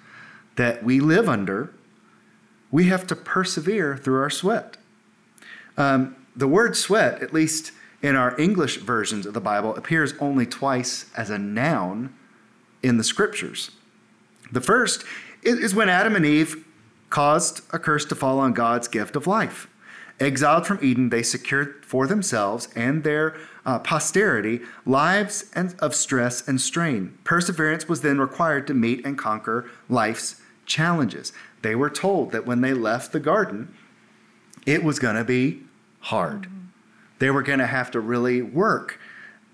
that 0.55 0.83
we 0.83 0.99
live 0.99 1.29
under, 1.29 1.75
we 2.71 2.85
have 2.85 3.05
to 3.05 3.15
persevere 3.15 3.95
through 3.95 4.19
our 4.19 4.31
sweat. 4.31 4.77
Um, 5.77 6.15
the 6.35 6.47
word 6.47 6.75
sweat, 6.75 7.21
at 7.21 7.33
least 7.33 7.71
in 8.01 8.15
our 8.15 8.39
English 8.39 8.77
versions 8.77 9.25
of 9.25 9.33
the 9.33 9.41
Bible, 9.41 9.75
appears 9.75 10.13
only 10.19 10.45
twice 10.45 11.05
as 11.15 11.29
a 11.29 11.37
noun 11.37 12.13
in 12.83 12.97
the 12.97 13.03
scriptures. 13.03 13.71
The 14.51 14.61
first 14.61 15.03
is 15.43 15.75
when 15.75 15.89
Adam 15.89 16.15
and 16.15 16.25
Eve 16.25 16.65
caused 17.09 17.61
a 17.73 17.79
curse 17.79 18.05
to 18.05 18.15
fall 18.15 18.39
on 18.39 18.53
God's 18.53 18.87
gift 18.87 19.15
of 19.15 19.27
life. 19.27 19.67
Exiled 20.19 20.65
from 20.65 20.79
Eden, 20.81 21.09
they 21.09 21.21
secured 21.21 21.85
for 21.85 22.07
themselves 22.07 22.69
and 22.75 23.03
their 23.03 23.35
uh, 23.65 23.77
posterity 23.79 24.61
lives 24.85 25.51
and, 25.53 25.75
of 25.79 25.93
stress 25.93 26.47
and 26.47 26.59
strain. 26.59 27.17
Perseverance 27.23 27.87
was 27.87 28.01
then 28.01 28.19
required 28.19 28.65
to 28.67 28.73
meet 28.73 29.05
and 29.05 29.17
conquer 29.17 29.69
life's 29.89 30.41
challenges. 30.65 31.33
They 31.61 31.75
were 31.75 31.89
told 31.89 32.31
that 32.31 32.47
when 32.47 32.61
they 32.61 32.73
left 32.73 33.11
the 33.11 33.19
garden, 33.19 33.73
it 34.65 34.83
was 34.83 34.97
going 34.97 35.15
to 35.15 35.23
be 35.23 35.63
hard. 36.07 36.43
Mm-hmm. 36.43 36.57
They 37.19 37.29
were 37.31 37.43
going 37.43 37.59
to 37.59 37.67
have 37.67 37.91
to 37.91 37.99
really 37.99 38.41
work 38.41 38.99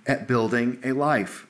at 0.06 0.28
building 0.28 0.80
a 0.84 0.92
life. 0.92 1.48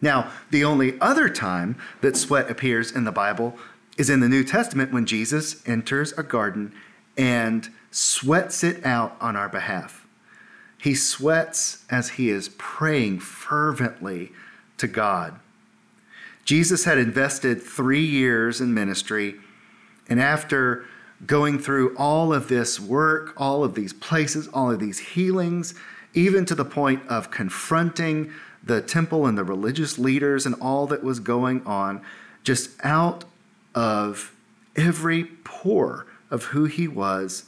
Now, 0.00 0.30
the 0.50 0.64
only 0.64 0.98
other 1.00 1.28
time 1.28 1.76
that 2.00 2.16
sweat 2.16 2.50
appears 2.50 2.90
in 2.90 3.04
the 3.04 3.12
Bible 3.12 3.56
is 3.98 4.08
in 4.08 4.20
the 4.20 4.28
New 4.28 4.44
Testament 4.44 4.92
when 4.92 5.06
Jesus 5.06 5.62
enters 5.66 6.12
a 6.12 6.22
garden 6.22 6.72
and 7.16 7.68
sweats 7.90 8.64
it 8.64 8.84
out 8.84 9.16
on 9.20 9.36
our 9.36 9.48
behalf. 9.48 10.06
He 10.78 10.94
sweats 10.94 11.84
as 11.90 12.10
he 12.10 12.30
is 12.30 12.48
praying 12.58 13.20
fervently 13.20 14.32
to 14.78 14.88
God. 14.88 15.38
Jesus 16.44 16.84
had 16.84 16.98
invested 16.98 17.62
three 17.62 18.04
years 18.04 18.60
in 18.60 18.74
ministry, 18.74 19.36
and 20.08 20.20
after 20.20 20.86
going 21.26 21.58
through 21.58 21.96
all 21.96 22.32
of 22.32 22.48
this 22.48 22.80
work, 22.80 23.32
all 23.36 23.62
of 23.62 23.74
these 23.74 23.92
places, 23.92 24.48
all 24.48 24.70
of 24.70 24.80
these 24.80 24.98
healings, 24.98 25.74
even 26.14 26.44
to 26.44 26.54
the 26.54 26.64
point 26.64 27.06
of 27.08 27.30
confronting 27.30 28.32
the 28.62 28.80
temple 28.80 29.26
and 29.26 29.36
the 29.36 29.44
religious 29.44 29.98
leaders 29.98 30.46
and 30.46 30.54
all 30.60 30.86
that 30.86 31.02
was 31.02 31.20
going 31.20 31.64
on, 31.66 32.02
just 32.44 32.70
out 32.84 33.24
of 33.74 34.34
every 34.76 35.24
pore 35.44 36.06
of 36.30 36.44
who 36.46 36.64
he 36.64 36.88
was, 36.88 37.44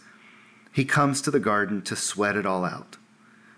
he 0.72 0.84
comes 0.84 1.20
to 1.22 1.30
the 1.30 1.40
garden 1.40 1.82
to 1.82 1.96
sweat 1.96 2.36
it 2.36 2.46
all 2.46 2.64
out. 2.64 2.96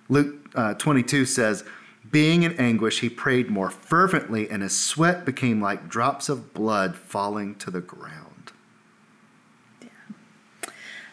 Luke 0.09 0.50
uh, 0.55 0.74
22 0.74 1.24
says, 1.24 1.64
Being 2.11 2.42
in 2.42 2.52
anguish, 2.59 3.00
he 3.00 3.09
prayed 3.09 3.50
more 3.50 3.70
fervently, 3.70 4.48
and 4.48 4.62
his 4.62 4.79
sweat 4.79 5.24
became 5.24 5.61
like 5.61 5.88
drops 5.88 6.29
of 6.29 6.52
blood 6.52 6.94
falling 6.94 7.55
to 7.57 7.70
the 7.70 7.81
ground. 7.81 8.25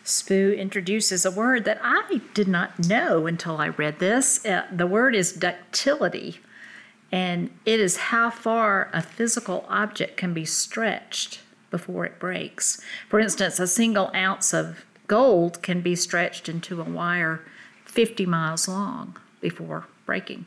Spoo 0.03 0.57
introduces 0.57 1.25
a 1.25 1.31
word 1.31 1.63
that 1.65 1.79
I 1.81 2.21
did 2.33 2.47
not 2.47 2.87
know 2.87 3.25
until 3.25 3.57
I 3.57 3.69
read 3.69 3.99
this. 3.99 4.45
Uh, 4.45 4.65
the 4.71 4.87
word 4.87 5.15
is 5.15 5.31
ductility, 5.31 6.39
and 7.11 7.49
it 7.65 7.79
is 7.79 7.97
how 7.97 8.29
far 8.29 8.89
a 8.91 9.01
physical 9.01 9.65
object 9.69 10.17
can 10.17 10.33
be 10.33 10.43
stretched 10.43 11.39
before 11.71 12.05
it 12.05 12.19
breaks. 12.19 12.81
For 13.07 13.19
instance, 13.19 13.59
a 13.59 13.67
single 13.67 14.11
ounce 14.13 14.53
of 14.53 14.85
gold 15.07 15.61
can 15.61 15.81
be 15.81 15.95
stretched 15.95 16.49
into 16.49 16.81
a 16.81 16.85
wire 16.85 17.41
50 17.85 18.25
miles 18.25 18.67
long 18.67 19.17
before 19.39 19.85
breaking. 20.05 20.45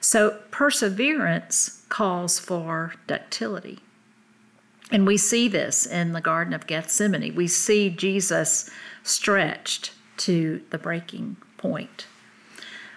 So, 0.00 0.38
perseverance 0.52 1.82
calls 1.88 2.38
for 2.38 2.94
ductility. 3.08 3.80
And 4.90 5.06
we 5.06 5.16
see 5.16 5.48
this 5.48 5.86
in 5.86 6.12
the 6.12 6.20
Garden 6.20 6.54
of 6.54 6.66
Gethsemane. 6.66 7.34
We 7.34 7.46
see 7.46 7.90
Jesus 7.90 8.70
stretched 9.02 9.92
to 10.18 10.62
the 10.70 10.78
breaking 10.78 11.36
point. 11.58 12.06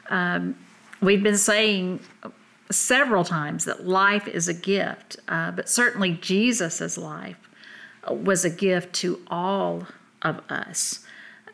Um, 0.09 0.55
we've 1.01 1.23
been 1.23 1.37
saying 1.37 1.99
several 2.69 3.23
times 3.23 3.65
that 3.65 3.85
life 3.85 4.27
is 4.27 4.47
a 4.47 4.53
gift, 4.53 5.17
uh, 5.27 5.51
but 5.51 5.69
certainly 5.69 6.13
Jesus' 6.13 6.97
life 6.97 7.49
was 8.09 8.45
a 8.45 8.49
gift 8.49 8.93
to 8.95 9.21
all 9.27 9.87
of 10.21 10.39
us. 10.49 11.05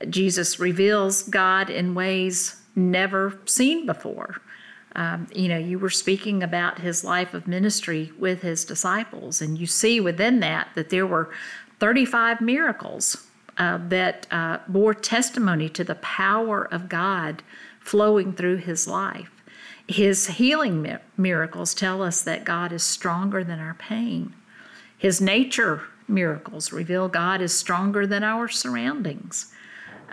Jesus 0.10 0.60
reveals 0.60 1.23
God 1.23 1.69
in 1.69 1.95
ways 1.95 2.62
never 2.76 3.39
seen 3.45 3.86
before. 3.86 4.41
Um, 4.98 5.28
you 5.34 5.48
know, 5.48 5.58
you 5.58 5.78
were 5.78 5.92
speaking 5.92 6.42
about 6.42 6.80
his 6.80 7.04
life 7.04 7.34
of 7.36 7.48
ministry 7.48 8.12
with 8.18 8.42
his 8.42 8.66
disciples, 8.66 9.42
and 9.42 9.58
you 9.58 9.68
see 9.68 10.00
within 10.00 10.40
that 10.42 10.70
that 10.76 10.90
there 10.90 11.06
were 11.06 11.32
35 11.80 12.42
miracles 12.42 13.28
uh, 13.58 13.80
that 13.90 14.28
uh, 14.32 14.58
bore 14.68 14.96
testimony 14.96 15.70
to 15.70 15.84
the 15.84 15.96
power 15.96 16.68
of 16.72 16.90
God 16.90 17.44
flowing 17.80 18.34
through 18.34 18.58
his 18.58 18.88
life. 18.88 19.30
His 19.88 20.28
healing 20.28 20.82
mi- 20.82 20.98
miracles 21.16 21.74
tell 21.74 22.02
us 22.02 22.22
that 22.24 22.44
God 22.44 22.74
is 22.74 22.84
stronger 22.84 23.44
than 23.44 23.60
our 23.60 23.76
pain. 23.76 24.34
His 24.98 25.22
nature 25.22 25.84
miracles 26.08 26.74
reveal 26.74 27.08
God 27.08 27.42
is 27.42 27.54
stronger 27.54 28.08
than 28.08 28.24
our 28.24 28.48
surroundings. 28.48 29.54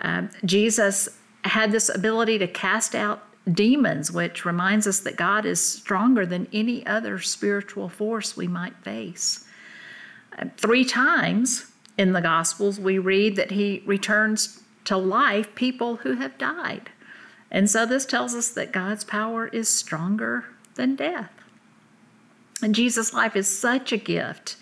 Um, 0.01 0.29
Jesus 0.43 1.09
had 1.43 1.71
this 1.71 1.93
ability 1.93 2.37
to 2.39 2.47
cast 2.47 2.95
out 2.95 3.23
demons, 3.51 4.11
which 4.11 4.45
reminds 4.45 4.87
us 4.87 4.99
that 5.01 5.17
God 5.17 5.45
is 5.45 5.61
stronger 5.61 6.25
than 6.25 6.47
any 6.51 6.85
other 6.85 7.19
spiritual 7.19 7.89
force 7.89 8.35
we 8.35 8.47
might 8.47 8.75
face. 8.77 9.45
Three 10.57 10.83
times 10.83 11.71
in 11.97 12.13
the 12.13 12.21
Gospels, 12.21 12.79
we 12.79 12.97
read 12.97 13.35
that 13.35 13.51
he 13.51 13.83
returns 13.85 14.61
to 14.85 14.97
life 14.97 15.53
people 15.55 15.97
who 15.97 16.13
have 16.13 16.37
died. 16.37 16.89
And 17.51 17.69
so 17.69 17.85
this 17.85 18.05
tells 18.05 18.35
us 18.35 18.49
that 18.49 18.73
God's 18.73 19.03
power 19.03 19.47
is 19.47 19.69
stronger 19.69 20.45
than 20.75 20.95
death. 20.95 21.31
And 22.61 22.75
Jesus' 22.75 23.13
life 23.13 23.35
is 23.35 23.47
such 23.47 23.91
a 23.91 23.97
gift 23.97 24.57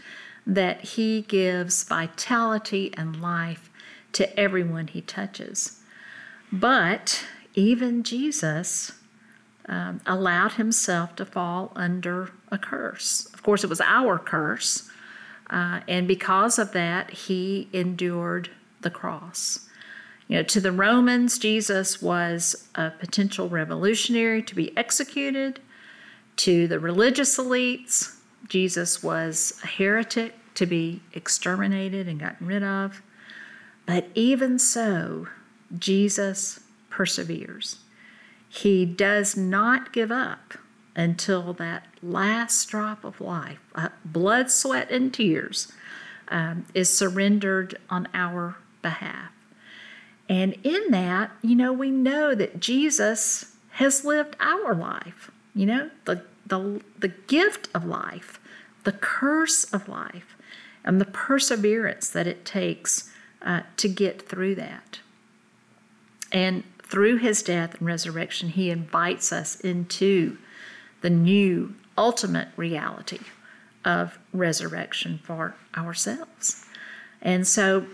that 0.46 0.82
he 0.82 1.22
gives 1.22 1.84
vitality 1.84 2.94
and 2.96 3.22
life 3.22 3.70
to 4.12 4.40
everyone 4.40 4.88
he 4.88 5.02
touches. 5.02 5.80
But 6.52 7.26
even 7.56 8.04
Jesus 8.04 8.94
um, 9.68 10.02
allowed 10.06 10.54
himself 10.54 11.16
to 11.16 11.26
fall 11.26 11.72
under 11.76 12.32
a 12.52 12.58
curse. 12.58 13.30
Of 13.34 13.44
course, 13.44 13.64
it 13.64 13.70
was 13.70 13.82
our 13.82 14.20
curse. 14.20 14.90
Uh, 15.50 15.82
and 15.88 16.08
because 16.08 16.58
of 16.58 16.72
that, 16.72 17.12
he 17.12 17.70
endured 17.74 18.50
the 18.82 18.90
cross. 18.90 19.68
You 20.28 20.38
know, 20.38 20.44
to 20.44 20.62
the 20.62 20.72
Romans, 20.72 21.38
Jesus 21.38 22.02
was 22.02 22.68
a 22.76 22.92
potential 22.92 23.50
revolutionary 23.50 24.42
to 24.44 24.56
be 24.56 24.76
executed. 24.78 25.60
To 26.38 26.68
the 26.68 26.80
religious 26.80 27.38
elites, 27.38 28.16
Jesus 28.48 29.04
was 29.04 29.60
a 29.64 29.68
heretic 29.68 30.34
to 30.56 30.66
be 30.66 31.02
exterminated 31.14 32.08
and 32.08 32.20
gotten 32.20 32.48
rid 32.48 32.64
of. 32.64 33.02
But 33.86 34.08
even 34.16 34.60
so, 34.60 35.28
Jesus 35.78 36.62
perseveres. 36.94 37.78
He 38.48 38.86
does 38.86 39.36
not 39.36 39.92
give 39.92 40.12
up 40.12 40.54
until 40.96 41.54
that 41.54 41.88
last 42.04 42.70
drop 42.70 43.04
of 43.04 43.20
life, 43.20 43.60
uh, 43.74 43.90
blood, 44.06 44.52
sweat, 44.52 44.92
and 44.92 45.12
tears, 45.12 45.72
um, 46.28 46.66
is 46.76 46.96
surrendered 46.96 47.80
on 47.90 48.08
our 48.14 48.58
behalf. 48.84 49.32
And 50.30 50.56
in 50.64 50.92
that, 50.92 51.32
you 51.42 51.56
know, 51.56 51.74
we 51.74 51.90
know 51.90 52.36
that 52.36 52.60
Jesus 52.60 53.56
has 53.72 54.06
lived 54.06 54.36
our 54.40 54.76
life, 54.76 55.32
you 55.56 55.66
know, 55.66 55.90
the, 56.06 56.22
the, 56.46 56.80
the 57.00 57.08
gift 57.08 57.70
of 57.74 57.86
life, 57.86 58.40
the 58.84 58.92
curse 58.92 59.64
of 59.74 59.90
life, 59.90 60.38
and 60.84 61.02
the 61.02 61.06
perseverance 61.06 62.08
that 62.10 62.28
it 62.28 62.46
takes 62.46 63.12
uh, 63.42 63.62
to 63.78 63.90
get 63.90 64.22
through 64.22 64.54
that. 64.56 65.00
And 66.32 66.64
through 66.94 67.18
his 67.18 67.42
death 67.42 67.74
and 67.80 67.88
resurrection, 67.88 68.50
he 68.50 68.70
invites 68.70 69.34
us 69.34 69.60
into 69.62 70.38
the 71.02 71.10
new 71.10 71.74
ultimate 71.98 72.50
reality 72.56 73.18
of 73.84 74.20
resurrection 74.32 75.20
for 75.24 75.56
ourselves. 75.76 76.68
And 77.20 77.48
so, 77.48 77.88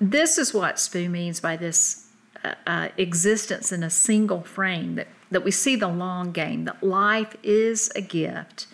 this 0.00 0.36
is 0.36 0.52
what 0.52 0.76
Spoo 0.76 1.08
means 1.08 1.38
by 1.38 1.56
this 1.56 2.08
uh, 2.42 2.54
uh, 2.66 2.88
existence 2.96 3.70
in 3.70 3.84
a 3.84 3.90
single 3.90 4.42
frame 4.42 4.96
that, 4.96 5.06
that 5.30 5.44
we 5.44 5.52
see 5.52 5.76
the 5.76 5.86
long 5.86 6.32
game, 6.32 6.64
that 6.64 6.82
life 6.82 7.36
is 7.44 7.88
a 7.94 8.00
gift, 8.00 8.66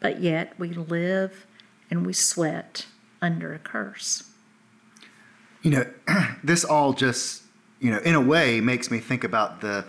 but 0.00 0.20
yet 0.20 0.58
we 0.58 0.70
live 0.70 1.46
and 1.88 2.04
we 2.04 2.12
sweat 2.12 2.86
under 3.22 3.54
a 3.54 3.60
curse. 3.60 4.28
You 5.62 5.70
know, 5.70 5.86
this 6.42 6.64
all 6.64 6.94
just 6.94 7.43
you 7.84 7.90
know, 7.90 7.98
in 7.98 8.14
a 8.14 8.20
way, 8.20 8.62
makes 8.62 8.90
me 8.90 8.98
think 8.98 9.24
about 9.24 9.60
the 9.60 9.84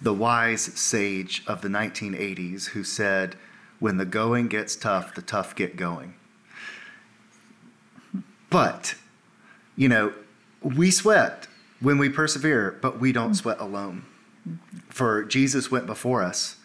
the 0.00 0.14
wise 0.14 0.62
sage 0.62 1.42
of 1.48 1.62
the 1.62 1.68
1980s 1.68 2.68
who 2.68 2.84
said, 2.84 3.34
"When 3.80 3.96
the 3.96 4.04
going 4.04 4.46
gets 4.46 4.76
tough, 4.76 5.16
the 5.16 5.20
tough 5.20 5.56
get 5.56 5.74
going." 5.74 6.14
But, 8.50 8.94
you 9.74 9.88
know, 9.88 10.12
we 10.62 10.92
sweat 10.92 11.48
when 11.80 11.98
we 11.98 12.08
persevere, 12.08 12.78
but 12.80 13.00
we 13.00 13.10
don't 13.10 13.34
sweat 13.34 13.58
alone. 13.58 14.04
For 14.88 15.24
Jesus 15.24 15.72
went 15.72 15.86
before 15.86 16.22
us 16.22 16.56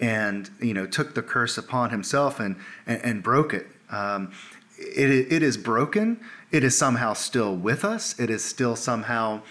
and, 0.00 0.48
you 0.60 0.74
know, 0.74 0.86
took 0.86 1.16
the 1.16 1.22
curse 1.22 1.58
upon 1.58 1.90
himself 1.90 2.38
and, 2.38 2.54
and, 2.86 3.00
and 3.02 3.22
broke 3.22 3.52
it. 3.52 3.66
Um, 3.90 4.30
it. 4.78 5.32
It 5.32 5.42
is 5.42 5.56
broken. 5.56 6.20
It 6.52 6.62
is 6.62 6.78
somehow 6.78 7.14
still 7.14 7.56
with 7.56 7.84
us. 7.84 8.18
It 8.18 8.30
is 8.30 8.44
still 8.44 8.76
somehow 8.76 9.42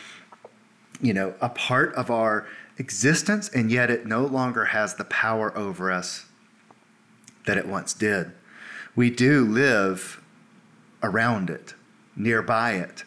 you 1.02 1.14
know, 1.14 1.34
a 1.42 1.50
part 1.50 1.94
of 1.96 2.10
our 2.10 2.48
existence, 2.78 3.50
and 3.50 3.72
yet 3.72 3.90
it 3.90 4.06
no 4.06 4.26
longer 4.26 4.66
has 4.66 4.96
the 4.96 5.06
power 5.06 5.56
over 5.58 5.92
us 5.92 6.26
that 7.46 7.58
it 7.58 7.68
once 7.68 7.94
did. 7.94 8.32
We 8.96 9.10
do 9.10 9.46
live 9.46 10.22
around 11.02 11.50
it, 11.50 11.74
nearby 12.16 12.74
it. 12.74 13.04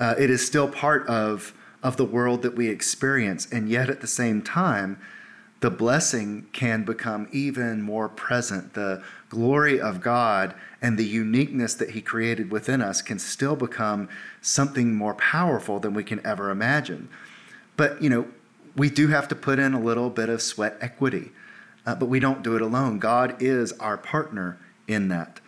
Uh, 0.00 0.14
it 0.18 0.30
is 0.30 0.46
still 0.46 0.68
part 0.68 1.06
of, 1.06 1.52
of 1.82 1.96
the 1.96 2.04
world 2.04 2.42
that 2.42 2.56
we 2.56 2.68
experience, 2.68 3.46
and 3.50 3.68
yet 3.68 3.90
at 3.90 4.00
the 4.00 4.06
same 4.06 4.42
time, 4.42 4.98
the 5.60 5.70
blessing 5.70 6.46
can 6.52 6.84
become 6.84 7.28
even 7.32 7.82
more 7.82 8.08
present. 8.08 8.74
The 8.74 9.02
glory 9.28 9.80
of 9.80 10.00
God 10.00 10.54
and 10.80 10.96
the 10.96 11.04
uniqueness 11.04 11.74
that 11.74 11.90
He 11.90 12.00
created 12.00 12.52
within 12.52 12.80
us 12.80 13.02
can 13.02 13.18
still 13.18 13.56
become 13.56 14.08
something 14.40 14.94
more 14.94 15.14
powerful 15.14 15.80
than 15.80 15.94
we 15.94 16.04
can 16.04 16.24
ever 16.24 16.50
imagine. 16.50 17.08
But, 17.78 18.02
you 18.02 18.10
know, 18.10 18.26
we 18.76 18.90
do 18.90 19.06
have 19.08 19.28
to 19.28 19.36
put 19.36 19.58
in 19.60 19.72
a 19.72 19.80
little 19.80 20.10
bit 20.10 20.28
of 20.28 20.42
sweat 20.42 20.76
equity, 20.80 21.30
uh, 21.86 21.94
but 21.94 22.06
we 22.06 22.18
don't 22.18 22.42
do 22.42 22.56
it 22.56 22.60
alone. 22.60 22.98
God 22.98 23.40
is 23.40 23.72
our 23.74 23.96
partner 23.96 24.58
in 24.88 25.08
that. 25.08 25.40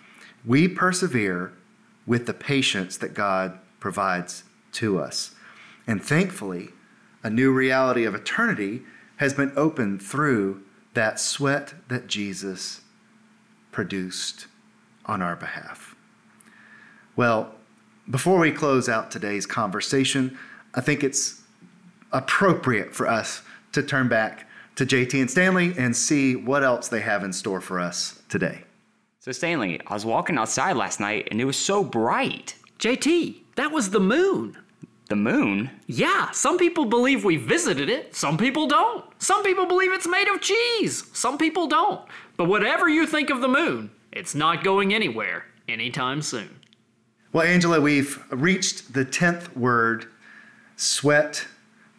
We 0.46 0.68
persevere 0.68 1.52
with 2.06 2.26
the 2.26 2.32
patience 2.32 2.96
that 2.98 3.14
God 3.14 3.58
provides 3.80 4.44
to 4.72 5.00
us. 5.00 5.34
And 5.88 6.02
thankfully, 6.02 6.70
a 7.24 7.30
new 7.30 7.52
reality 7.52 8.04
of 8.04 8.14
eternity 8.14 8.82
has 9.16 9.34
been 9.34 9.52
opened 9.56 10.00
through 10.00 10.62
that 10.94 11.18
sweat 11.18 11.74
that 11.88 12.06
Jesus 12.06 12.82
produced 13.72 14.46
on 15.04 15.20
our 15.20 15.34
behalf. 15.34 15.96
Well, 17.16 17.56
before 18.08 18.38
we 18.38 18.52
close 18.52 18.88
out 18.88 19.10
today's 19.10 19.46
conversation, 19.46 20.38
I 20.74 20.80
think 20.80 21.02
it's 21.02 21.39
appropriate 22.12 22.94
for 22.94 23.08
us 23.08 23.42
to 23.72 23.82
turn 23.82 24.08
back 24.08 24.48
to 24.76 24.86
JT 24.86 25.20
and 25.20 25.30
Stanley 25.30 25.74
and 25.76 25.94
see 25.94 26.36
what 26.36 26.62
else 26.62 26.88
they 26.88 27.00
have 27.00 27.22
in 27.22 27.32
store 27.32 27.60
for 27.60 27.78
us 27.78 28.22
today. 28.28 28.64
So, 29.18 29.32
Stanley, 29.32 29.80
I 29.86 29.94
was 29.94 30.06
walking 30.06 30.38
outside 30.38 30.76
last 30.76 31.00
night 31.00 31.28
and 31.30 31.40
it 31.40 31.44
was 31.44 31.58
so 31.58 31.84
bright. 31.84 32.54
JT, 32.78 33.42
that 33.56 33.70
was 33.70 33.90
the 33.90 34.00
moon. 34.00 34.56
The 35.08 35.16
moon? 35.16 35.70
Yeah, 35.86 36.30
some 36.30 36.56
people 36.56 36.84
believe 36.86 37.24
we 37.24 37.36
visited 37.36 37.90
it, 37.90 38.14
some 38.14 38.38
people 38.38 38.66
don't. 38.68 39.04
Some 39.18 39.42
people 39.42 39.66
believe 39.66 39.92
it's 39.92 40.06
made 40.08 40.28
of 40.28 40.40
cheese, 40.40 41.04
some 41.12 41.36
people 41.36 41.66
don't. 41.66 42.00
But 42.36 42.44
whatever 42.44 42.88
you 42.88 43.06
think 43.06 43.28
of 43.28 43.40
the 43.40 43.48
moon, 43.48 43.90
it's 44.12 44.34
not 44.34 44.64
going 44.64 44.94
anywhere 44.94 45.44
anytime 45.68 46.22
soon. 46.22 46.60
Well, 47.32 47.46
Angela, 47.46 47.80
we've 47.80 48.24
reached 48.30 48.94
the 48.94 49.04
10th 49.04 49.54
word 49.56 50.06
sweat, 50.76 51.46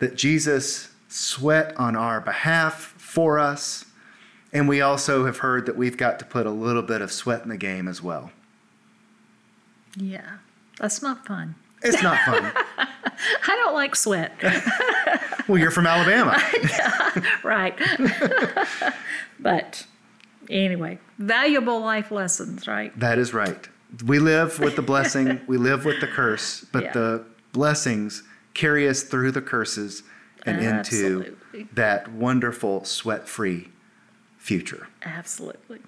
that 0.01 0.15
Jesus 0.15 0.89
sweat 1.07 1.77
on 1.77 1.95
our 1.95 2.19
behalf 2.19 2.95
for 2.97 3.37
us. 3.37 3.85
And 4.51 4.67
we 4.67 4.81
also 4.81 5.25
have 5.25 5.37
heard 5.37 5.67
that 5.67 5.77
we've 5.77 5.95
got 5.95 6.17
to 6.19 6.25
put 6.25 6.45
a 6.47 6.49
little 6.51 6.81
bit 6.81 7.01
of 7.01 7.11
sweat 7.11 7.43
in 7.43 7.49
the 7.49 7.57
game 7.57 7.87
as 7.87 8.01
well. 8.01 8.31
Yeah, 9.95 10.37
that's 10.79 11.01
not 11.03 11.25
fun. 11.25 11.55
It's 11.83 12.01
not 12.01 12.19
fun. 12.25 12.51
I 12.77 13.55
don't 13.55 13.75
like 13.75 13.95
sweat. 13.95 14.31
well, 15.47 15.59
you're 15.59 15.71
from 15.71 15.85
Alabama. 15.85 16.41
right. 17.43 17.77
but 19.39 19.85
anyway, 20.49 20.97
valuable 21.19 21.79
life 21.79 22.09
lessons, 22.09 22.67
right? 22.67 22.97
That 22.99 23.19
is 23.19 23.33
right. 23.35 23.69
We 24.05 24.17
live 24.17 24.59
with 24.59 24.75
the 24.75 24.81
blessing, 24.81 25.41
we 25.47 25.57
live 25.57 25.85
with 25.85 26.01
the 26.01 26.07
curse, 26.07 26.65
but 26.71 26.83
Yeah. 26.85 26.91
the 26.93 27.25
blessings 27.51 28.23
carry 28.53 28.87
us 28.87 29.03
through 29.03 29.31
the 29.31 29.41
curses 29.41 30.03
and 30.45 30.59
into 30.59 31.37
that 31.73 32.11
wonderful 32.11 32.83
sweat 32.83 33.27
free 33.27 33.69
future. 34.37 34.87
Absolutely. 35.03 35.79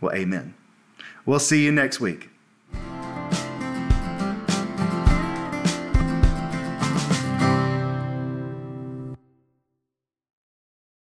Well, 0.00 0.14
amen. 0.14 0.54
We'll 1.26 1.38
see 1.38 1.64
you 1.64 1.72
next 1.72 2.00
week. 2.00 2.30